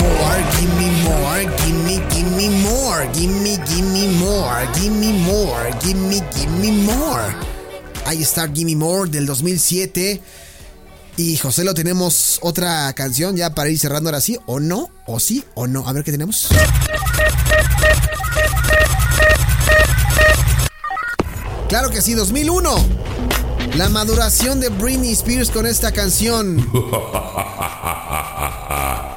more, 0.09 0.47
give 0.57 0.75
me 0.77 0.91
more, 1.03 1.37
give 1.45 1.73
me, 1.83 1.99
give 2.09 2.31
me 2.37 2.49
more, 2.63 3.07
give 3.13 3.31
me, 3.31 3.57
give 3.67 3.85
me 3.85 4.07
more, 4.19 4.67
give 4.75 4.93
me 4.93 5.13
more, 5.25 5.71
give 5.81 5.97
me, 5.97 6.21
give 6.35 6.51
me 6.61 6.71
more. 6.85 7.35
Ahí 8.09 8.23
está 8.23 8.49
Gimme 8.49 8.75
More 8.75 9.11
del 9.11 9.27
2007. 9.27 10.21
Y 11.19 11.37
José, 11.37 11.65
lo 11.65 11.75
tenemos 11.75 12.39
otra 12.43 12.93
canción 12.93 13.35
ya 13.35 13.53
para 13.53 13.69
ir 13.71 13.79
cerrando 13.81 14.09
ahora 14.09 14.21
sí, 14.21 14.39
o 14.47 14.61
no, 14.61 14.89
o 15.05 15.19
sí, 15.19 15.43
o 15.55 15.67
no. 15.67 15.89
A 15.89 15.93
ver 15.93 16.05
qué 16.05 16.13
tenemos. 16.13 16.47
Claro 21.69 21.91
que 21.91 22.03
sí, 22.03 22.15
2001. 22.15 22.73
La 23.75 23.89
maduración 23.89 24.61
de 24.61 24.69
Britney 24.69 25.11
Spears 25.11 25.51
con 25.51 25.67
esta 25.67 25.91
canción. 25.91 26.65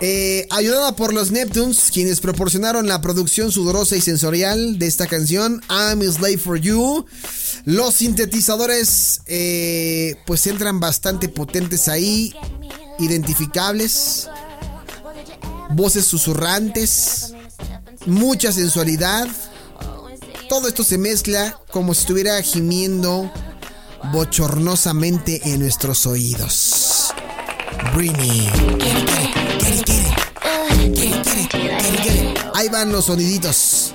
Eh, 0.04 0.48
ayudada 0.50 0.96
por 0.96 1.14
los 1.14 1.30
Neptunes, 1.30 1.92
quienes 1.94 2.22
proporcionaron 2.22 2.88
la 2.88 3.02
producción 3.02 3.52
sudorosa 3.52 3.96
y 3.96 4.02
sensorial 4.02 4.80
de 4.80 4.88
esta 4.88 5.06
canción, 5.06 5.62
I'm 5.70 6.02
a 6.02 6.12
Slave 6.12 6.40
for 6.40 6.60
You. 6.60 7.06
Los 7.66 7.96
sintetizadores, 7.96 9.22
eh, 9.28 10.16
pues 10.26 10.48
entran 10.48 10.80
bastante 10.80 11.30
potentes 11.30 11.88
ahí, 11.88 12.34
identificables. 13.00 14.30
Voces 15.72 16.06
susurrantes, 16.06 17.34
mucha 18.06 18.52
sensualidad. 18.52 19.28
Todo 20.50 20.68
esto 20.68 20.84
se 20.84 20.98
mezcla 20.98 21.58
como 21.72 21.94
si 21.94 22.02
estuviera 22.02 22.42
gimiendo 22.42 23.32
bochornosamente 24.12 25.42
en 25.46 25.60
nuestros 25.60 26.06
oídos. 26.06 27.14
Britney. 27.96 28.50
Ahí 32.54 32.70
van 32.70 32.92
los 32.92 33.06
soniditos. 33.06 33.94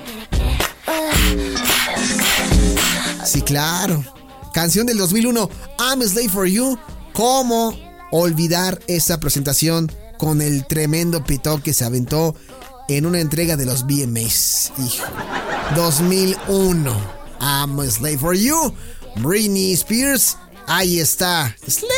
Sí, 3.37 3.43
claro. 3.43 4.03
Canción 4.51 4.87
del 4.87 4.97
2001, 4.97 5.47
I'm 5.77 6.01
a 6.01 6.05
Slave 6.05 6.29
for 6.29 6.47
You. 6.47 6.75
¿Cómo 7.13 7.77
olvidar 8.09 8.79
esa 8.87 9.19
presentación 9.19 9.91
con 10.17 10.41
el 10.41 10.65
tremendo 10.65 11.23
pito 11.23 11.61
que 11.61 11.71
se 11.71 11.85
aventó 11.85 12.33
en 12.89 13.05
una 13.05 13.19
entrega 13.19 13.55
de 13.55 13.67
los 13.67 13.85
BMAs? 13.85 14.73
Hijo. 14.79 15.05
2001, 15.75 16.91
I'm 17.39 17.79
a 17.79 17.85
Slave 17.85 18.17
for 18.17 18.35
You. 18.35 18.73
Britney 19.17 19.73
Spears. 19.73 20.35
Ahí 20.65 20.99
está. 20.99 21.55
Slave 21.67 21.93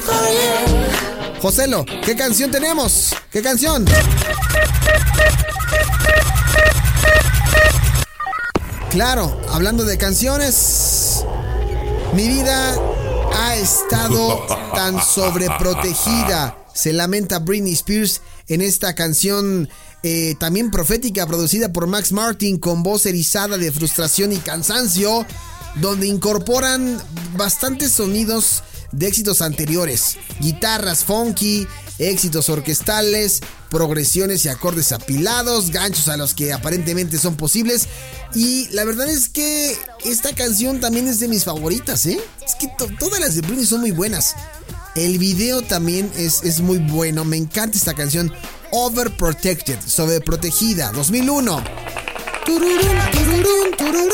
for 0.00 0.14
you. 0.14 1.42
Joselo, 1.42 1.84
¿qué 2.06 2.16
canción 2.16 2.50
tenemos? 2.50 3.14
¿Qué 3.30 3.42
canción? 3.42 3.84
Claro, 8.90 9.38
hablando 9.50 9.84
de 9.84 9.98
canciones, 9.98 11.22
mi 12.14 12.26
vida 12.26 12.74
ha 13.34 13.56
estado 13.56 14.46
tan 14.74 15.02
sobreprotegida. 15.02 16.56
Se 16.74 16.94
lamenta 16.94 17.38
Britney 17.38 17.74
Spears 17.74 18.22
en 18.46 18.62
esta 18.62 18.94
canción 18.94 19.68
eh, 20.02 20.36
también 20.40 20.70
profética 20.70 21.26
producida 21.26 21.70
por 21.70 21.86
Max 21.86 22.12
Martin 22.12 22.58
con 22.58 22.82
voz 22.82 23.04
erizada 23.04 23.58
de 23.58 23.70
frustración 23.70 24.32
y 24.32 24.38
cansancio, 24.38 25.26
donde 25.76 26.06
incorporan 26.06 26.98
bastantes 27.36 27.92
sonidos 27.92 28.62
de 28.92 29.06
éxitos 29.06 29.42
anteriores, 29.42 30.16
guitarras 30.40 31.04
funky, 31.04 31.66
éxitos 31.98 32.48
orquestales, 32.48 33.40
progresiones 33.70 34.44
y 34.44 34.48
acordes 34.48 34.92
apilados, 34.92 35.70
ganchos 35.70 36.08
a 36.08 36.16
los 36.16 36.34
que 36.34 36.52
aparentemente 36.52 37.18
son 37.18 37.36
posibles. 37.36 37.88
Y 38.34 38.68
la 38.68 38.84
verdad 38.84 39.08
es 39.08 39.28
que 39.28 39.76
esta 40.04 40.34
canción 40.34 40.80
también 40.80 41.08
es 41.08 41.20
de 41.20 41.28
mis 41.28 41.44
favoritas, 41.44 42.06
¿eh? 42.06 42.18
Es 42.46 42.54
que 42.54 42.68
to- 42.78 42.88
todas 42.98 43.20
las 43.20 43.34
de 43.34 43.40
Britney 43.42 43.66
son 43.66 43.80
muy 43.80 43.90
buenas. 43.90 44.34
El 44.94 45.18
video 45.18 45.62
también 45.62 46.10
es, 46.16 46.42
es 46.42 46.60
muy 46.60 46.78
bueno, 46.78 47.24
me 47.24 47.36
encanta 47.36 47.76
esta 47.78 47.94
canción. 47.94 48.32
Overprotected, 48.70 49.78
sobreprotegida, 49.86 50.90
2001. 50.92 51.62
Tururún, 52.44 52.80
tururún, 53.12 53.76
tururún, 53.76 54.08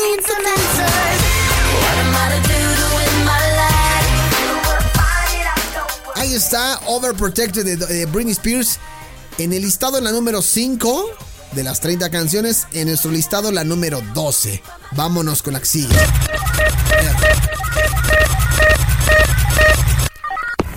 Ahí 6.25 6.33
está, 6.33 6.79
Overprotected 6.87 7.77
de, 7.77 8.05
Britney 8.07 8.31
Spears. 8.31 8.79
En 9.37 9.53
el 9.53 9.61
listado, 9.61 9.99
en 9.99 10.05
la 10.05 10.11
número 10.11 10.41
5 10.41 11.05
de 11.51 11.63
las 11.63 11.81
30 11.81 12.09
canciones. 12.09 12.65
En 12.71 12.87
nuestro 12.87 13.11
listado, 13.11 13.51
la 13.51 13.63
número 13.63 14.01
12. 14.15 14.63
Vámonos 14.93 15.43
con 15.43 15.53
la 15.53 15.63
sigue. 15.63 15.95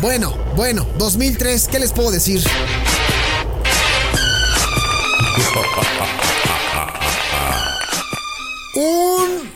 Bueno, 0.02 0.36
bueno, 0.54 0.86
2003, 0.98 1.68
¿qué 1.68 1.78
les 1.78 1.92
puedo 1.92 2.10
decir? 2.10 2.44
Un 8.74 9.50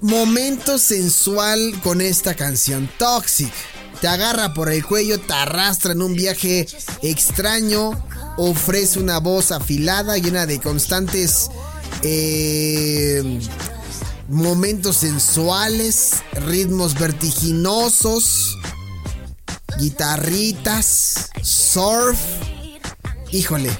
momento 0.00 0.78
sensual 0.78 1.78
con 1.82 2.00
esta 2.00 2.34
canción, 2.34 2.88
Toxic. 2.96 3.52
Te 4.00 4.08
agarra 4.08 4.54
por 4.54 4.72
el 4.72 4.84
cuello, 4.84 5.20
te 5.20 5.34
arrastra 5.34 5.92
en 5.92 6.00
un 6.00 6.14
viaje 6.14 6.66
extraño, 7.02 7.90
ofrece 8.38 8.98
una 8.98 9.18
voz 9.18 9.52
afilada, 9.52 10.16
llena 10.16 10.46
de 10.46 10.58
constantes 10.58 11.50
eh, 12.02 13.40
momentos 14.28 14.96
sensuales, 14.96 16.22
ritmos 16.32 16.98
vertiginosos, 16.98 18.56
guitarritas, 19.78 21.30
surf. 21.42 22.18
Híjole, 23.32 23.70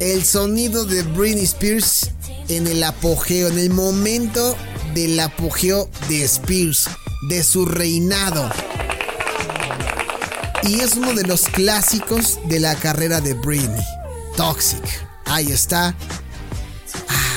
el 0.00 0.24
sonido 0.24 0.84
de 0.84 1.02
Britney 1.02 1.44
Spears 1.44 2.10
en 2.48 2.66
el 2.66 2.82
apogeo, 2.82 3.48
en 3.48 3.58
el 3.58 3.70
momento 3.70 4.56
del 4.94 5.20
apogeo 5.20 5.88
de 6.08 6.24
Spears, 6.24 6.88
de 7.28 7.44
su 7.44 7.64
reinado. 7.64 8.50
Y 10.64 10.80
es 10.80 10.94
uno 10.94 11.12
de 11.14 11.24
los 11.24 11.42
clásicos 11.42 12.38
de 12.46 12.60
la 12.60 12.74
carrera 12.76 13.20
de 13.20 13.34
Britney. 13.34 13.82
Toxic. 14.36 14.82
Ahí 15.26 15.50
está. 15.50 15.94
Ah, 17.08 17.32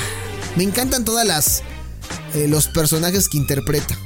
me 0.56 0.64
encantan 0.64 1.04
todas 1.04 1.26
las 1.26 1.62
eh, 2.34 2.46
los 2.48 2.68
personajes 2.68 3.28
que 3.28 3.38
interpreta. 3.38 3.96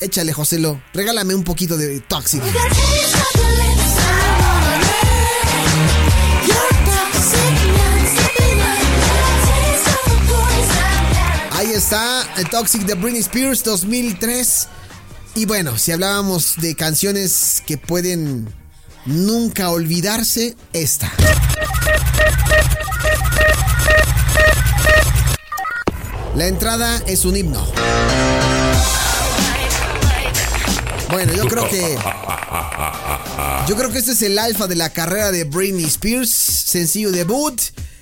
Échale, 0.00 0.32
Joselo. 0.32 0.82
Regálame 0.92 1.34
un 1.34 1.44
poquito 1.44 1.76
de 1.76 2.00
Toxic. 2.00 2.42
Toxic 12.52 12.82
de 12.82 12.94
Britney 12.94 13.20
Spears 13.20 13.64
2003. 13.64 14.68
Y 15.34 15.46
bueno, 15.46 15.78
si 15.78 15.92
hablábamos 15.92 16.56
de 16.58 16.74
canciones 16.74 17.62
que 17.66 17.78
pueden 17.78 18.52
nunca 19.06 19.70
olvidarse, 19.70 20.56
esta. 20.74 21.10
La 26.36 26.46
entrada 26.46 27.02
es 27.06 27.24
un 27.24 27.36
himno. 27.36 27.66
Bueno, 31.10 31.32
yo 31.34 31.46
creo 31.46 31.68
que. 31.68 31.96
Yo 33.68 33.76
creo 33.76 33.90
que 33.90 33.98
este 33.98 34.12
es 34.12 34.22
el 34.22 34.38
alfa 34.38 34.66
de 34.66 34.76
la 34.76 34.90
carrera 34.90 35.30
de 35.30 35.44
Britney 35.44 35.84
Spears. 35.84 36.30
Sencillo 36.30 37.10
debut. 37.10 37.58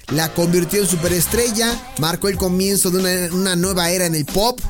La 0.09 0.33
convirtió 0.33 0.81
en 0.81 0.89
superestrella. 0.89 1.81
Marcó 1.99 2.29
el 2.29 2.37
comienzo 2.37 2.91
de 2.91 2.99
una, 2.99 3.35
una 3.35 3.57
nueva 3.57 3.91
era 3.91 4.07
en 4.07 4.17
el 4.17 4.25
pop. 4.25 4.61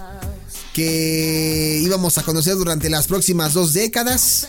Que 0.72 1.80
íbamos 1.82 2.18
a 2.18 2.22
conocer 2.22 2.54
durante 2.54 2.90
las 2.90 3.06
próximas 3.06 3.54
dos 3.54 3.72
décadas. 3.72 4.48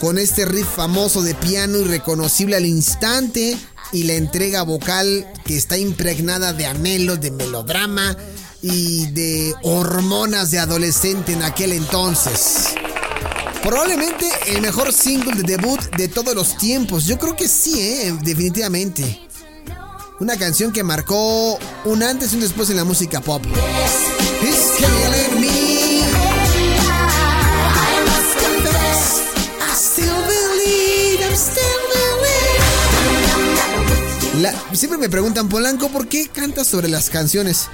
Con 0.00 0.18
este 0.18 0.44
riff 0.44 0.66
famoso 0.66 1.22
de 1.22 1.34
piano 1.34 1.78
y 1.78 1.84
reconocible 1.84 2.56
al 2.56 2.66
instante. 2.66 3.56
Y 3.92 4.04
la 4.04 4.14
entrega 4.14 4.62
vocal 4.62 5.26
que 5.44 5.56
está 5.56 5.76
impregnada 5.76 6.52
de 6.52 6.66
anhelos, 6.66 7.20
de 7.20 7.30
melodrama 7.30 8.16
y 8.62 9.06
de 9.06 9.54
hormonas 9.62 10.50
de 10.50 10.58
adolescente 10.58 11.32
en 11.32 11.42
aquel 11.42 11.72
entonces. 11.72 12.66
Probablemente 13.62 14.26
el 14.46 14.62
mejor 14.62 14.92
single 14.92 15.34
de 15.34 15.42
debut 15.42 15.80
de 15.96 16.08
todos 16.08 16.34
los 16.34 16.56
tiempos. 16.56 17.04
Yo 17.04 17.18
creo 17.18 17.36
que 17.36 17.48
sí, 17.48 17.78
¿eh? 17.80 18.16
definitivamente. 18.22 19.28
Una 20.18 20.36
canción 20.36 20.72
que 20.72 20.82
marcó 20.82 21.58
un 21.84 22.02
antes 22.02 22.32
y 22.32 22.36
un 22.36 22.42
después 22.42 22.70
en 22.70 22.76
la 22.76 22.84
música 22.84 23.20
pop. 23.20 23.42
Siempre 34.72 34.98
me 34.98 35.08
preguntan, 35.08 35.48
Polanco, 35.48 35.88
¿por 35.90 36.08
qué 36.08 36.28
cantas 36.28 36.66
sobre 36.66 36.88
las 36.88 37.10
canciones? 37.10 37.68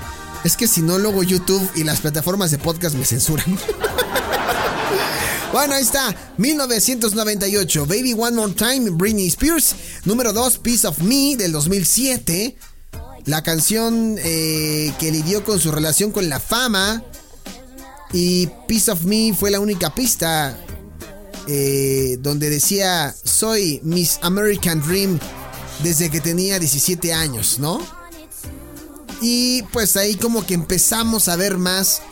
Es 0.44 0.56
que 0.56 0.66
si 0.66 0.82
no, 0.82 0.98
luego 0.98 1.22
YouTube 1.22 1.68
y 1.74 1.84
las 1.84 2.00
plataformas 2.00 2.50
de 2.50 2.58
podcast 2.58 2.96
me 2.96 3.04
censuran. 3.04 3.58
Bueno, 5.52 5.74
ahí 5.74 5.82
está. 5.82 6.14
1998. 6.36 7.86
Baby 7.86 8.12
One 8.12 8.36
More 8.36 8.52
Time, 8.52 8.90
Britney 8.90 9.28
Spears. 9.28 9.74
Número 10.04 10.34
2, 10.34 10.58
Piece 10.58 10.86
of 10.86 10.98
Me, 10.98 11.34
del 11.36 11.52
2007. 11.52 12.56
La 13.24 13.42
canción 13.42 14.16
eh, 14.18 14.92
que 14.98 15.10
lidió 15.10 15.44
con 15.44 15.58
su 15.58 15.72
relación 15.72 16.10
con 16.10 16.28
la 16.28 16.40
fama. 16.40 17.02
Y 18.12 18.48
Piece 18.68 18.90
of 18.90 19.04
Me 19.04 19.32
fue 19.32 19.50
la 19.50 19.60
única 19.60 19.94
pista 19.94 20.58
eh, 21.48 22.18
donde 22.20 22.50
decía, 22.50 23.14
soy 23.24 23.80
Miss 23.82 24.18
American 24.20 24.82
Dream 24.82 25.18
desde 25.82 26.10
que 26.10 26.20
tenía 26.20 26.58
17 26.58 27.12
años, 27.12 27.58
¿no? 27.58 27.80
Y 29.20 29.62
pues 29.72 29.96
ahí 29.96 30.14
como 30.16 30.44
que 30.46 30.54
empezamos 30.54 31.28
a 31.28 31.36
ver 31.36 31.58
más 31.58 32.02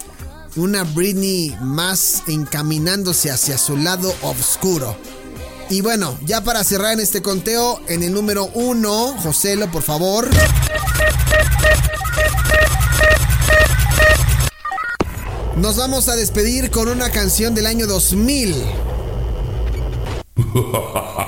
una 0.57 0.85
Britney 0.85 1.57
más 1.61 2.23
encaminándose 2.29 3.31
hacia 3.31 3.59
su 3.59 3.77
lado 3.77 4.15
oscuro. 4.23 4.97
Y 5.71 5.81
bueno, 5.81 6.17
ya 6.25 6.45
para 6.45 6.63
cerrar 6.63 6.93
en 6.93 7.01
este 7.01 7.23
conteo, 7.23 7.81
en 7.89 8.03
el 8.03 8.13
número 8.13 8.47
uno, 8.55 9.15
Joselo, 9.23 9.71
por 9.71 9.83
favor. 9.83 10.29
Nos 15.57 15.77
vamos 15.77 16.09
a 16.09 16.17
despedir 16.17 16.71
con 16.71 16.89
una 16.89 17.11
canción 17.11 17.55
del 17.55 17.67
año 17.67 17.87
2000. 17.87 18.55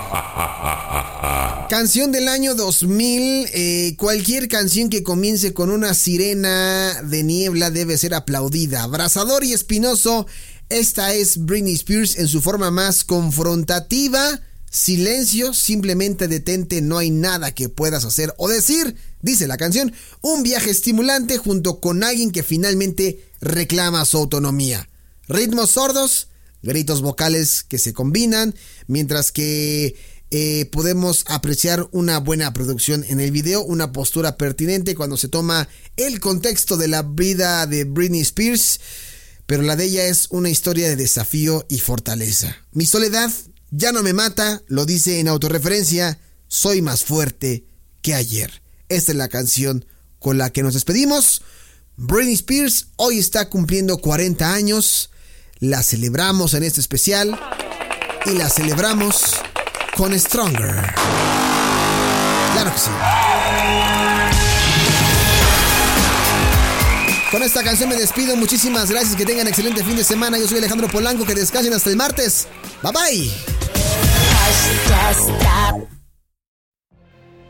Canción 1.69 2.13
del 2.13 2.29
año 2.29 2.55
2000, 2.55 3.49
eh, 3.53 3.97
cualquier 3.99 4.47
canción 4.47 4.89
que 4.89 5.03
comience 5.03 5.53
con 5.53 5.71
una 5.71 5.95
sirena 5.95 7.03
de 7.03 7.25
niebla 7.25 7.71
debe 7.73 7.99
ser 7.99 8.15
aplaudida. 8.15 8.85
Abrazador 8.85 9.43
y 9.43 9.53
espinoso, 9.53 10.29
esta 10.69 11.13
es 11.13 11.45
Britney 11.45 11.75
Spears 11.75 12.19
en 12.19 12.29
su 12.29 12.41
forma 12.41 12.71
más 12.71 13.03
confrontativa. 13.03 14.41
Silencio, 14.71 15.55
simplemente 15.55 16.29
detente, 16.29 16.83
no 16.83 16.99
hay 16.99 17.11
nada 17.11 17.53
que 17.53 17.69
puedas 17.69 18.05
hacer 18.05 18.33
o 18.37 18.49
decir, 18.49 18.95
dice 19.21 19.49
la 19.49 19.57
canción, 19.57 19.93
un 20.21 20.45
viaje 20.45 20.71
estimulante 20.71 21.37
junto 21.37 21.81
con 21.81 22.05
alguien 22.05 22.31
que 22.31 22.45
finalmente 22.45 23.25
reclama 23.41 24.05
su 24.05 24.19
autonomía. 24.19 24.89
Ritmos 25.27 25.71
sordos, 25.71 26.29
gritos 26.63 27.03
vocales 27.03 27.65
que 27.65 27.79
se 27.79 27.93
combinan, 27.93 28.55
mientras 28.87 29.33
que 29.33 29.97
eh, 30.31 30.69
podemos 30.73 31.25
apreciar 31.29 31.89
una 31.93 32.19
buena 32.19 32.53
producción 32.53 33.05
en 33.09 33.21
el 33.21 33.31
video, 33.31 33.63
una 33.63 33.93
postura 33.93 34.37
pertinente 34.37 34.97
cuando 34.97 35.17
se 35.17 35.29
toma 35.29 35.69
el 35.97 36.19
contexto 36.19 36.77
de 36.77 36.89
la 36.89 37.03
vida 37.03 37.67
de 37.67 37.85
Britney 37.85 38.23
Spears, 38.23 38.81
pero 39.47 39.63
la 39.63 39.77
de 39.77 39.85
ella 39.85 40.07
es 40.07 40.27
una 40.31 40.51
historia 40.51 40.89
de 40.89 40.97
desafío 40.97 41.65
y 41.69 41.79
fortaleza. 41.79 42.57
Mi 42.73 42.87
soledad 42.87 43.31
ya 43.71 43.93
no 43.93 44.03
me 44.03 44.13
mata, 44.13 44.63
lo 44.67 44.85
dice 44.85 45.21
en 45.21 45.29
autorreferencia, 45.29 46.19
soy 46.49 46.83
más 46.83 47.05
fuerte 47.05 47.65
que 48.03 48.15
ayer. 48.15 48.63
Esta 48.89 49.13
es 49.13 49.19
la 49.19 49.29
canción 49.29 49.85
con 50.19 50.39
la 50.39 50.51
que 50.51 50.65
nos 50.65 50.75
despedimos. 50.75 51.43
Britney 51.97 52.35
Spears 52.35 52.89
hoy 52.97 53.19
está 53.19 53.49
cumpliendo 53.49 53.99
40 53.99 54.53
años, 54.53 55.11
la 55.61 55.85
celebramos 55.85 56.55
en 56.55 56.65
este 56.65 56.81
especial 56.81 57.39
y 58.27 58.31
la 58.33 58.51
celebramos 58.51 59.37
con 59.97 60.19
Stronger. 60.19 60.93
Claro. 62.53 62.71
Con 67.31 67.43
esta 67.43 67.63
canción 67.63 67.89
me 67.89 67.97
despido. 67.97 68.37
Muchísimas 68.37 68.91
gracias. 68.91 69.17
Que 69.17 69.25
tengan 69.25 69.49
excelente 69.49 69.83
fin 69.83 69.97
de 69.97 70.05
semana. 70.05 70.39
Yo 70.39 70.47
soy 70.47 70.59
Alejandro 70.59 70.89
Polanco. 70.89 71.25
Que 71.25 71.35
descansen 71.35 71.73
hasta 71.73 71.91
el 71.91 71.97
martes. 71.97 72.47
Bye 72.83 72.93
bye. 72.93 73.31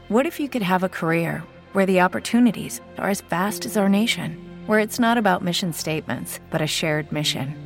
What 0.09 0.25
if 0.25 0.39
you 0.39 0.49
could 0.49 0.63
have 0.63 0.85
a 0.85 0.89
career 0.89 1.43
where 1.73 1.85
the 1.85 2.01
opportunities 2.01 2.81
are 2.97 3.11
as 3.11 3.23
vast 3.23 3.67
as 3.67 3.77
our 3.77 3.89
nation, 3.89 4.39
where 4.67 4.79
it's 4.79 5.01
not 5.01 5.19
about 5.19 5.43
mission 5.43 5.73
statements, 5.73 6.39
but 6.51 6.63
a 6.63 6.67
shared 6.67 7.11
mission? 7.11 7.66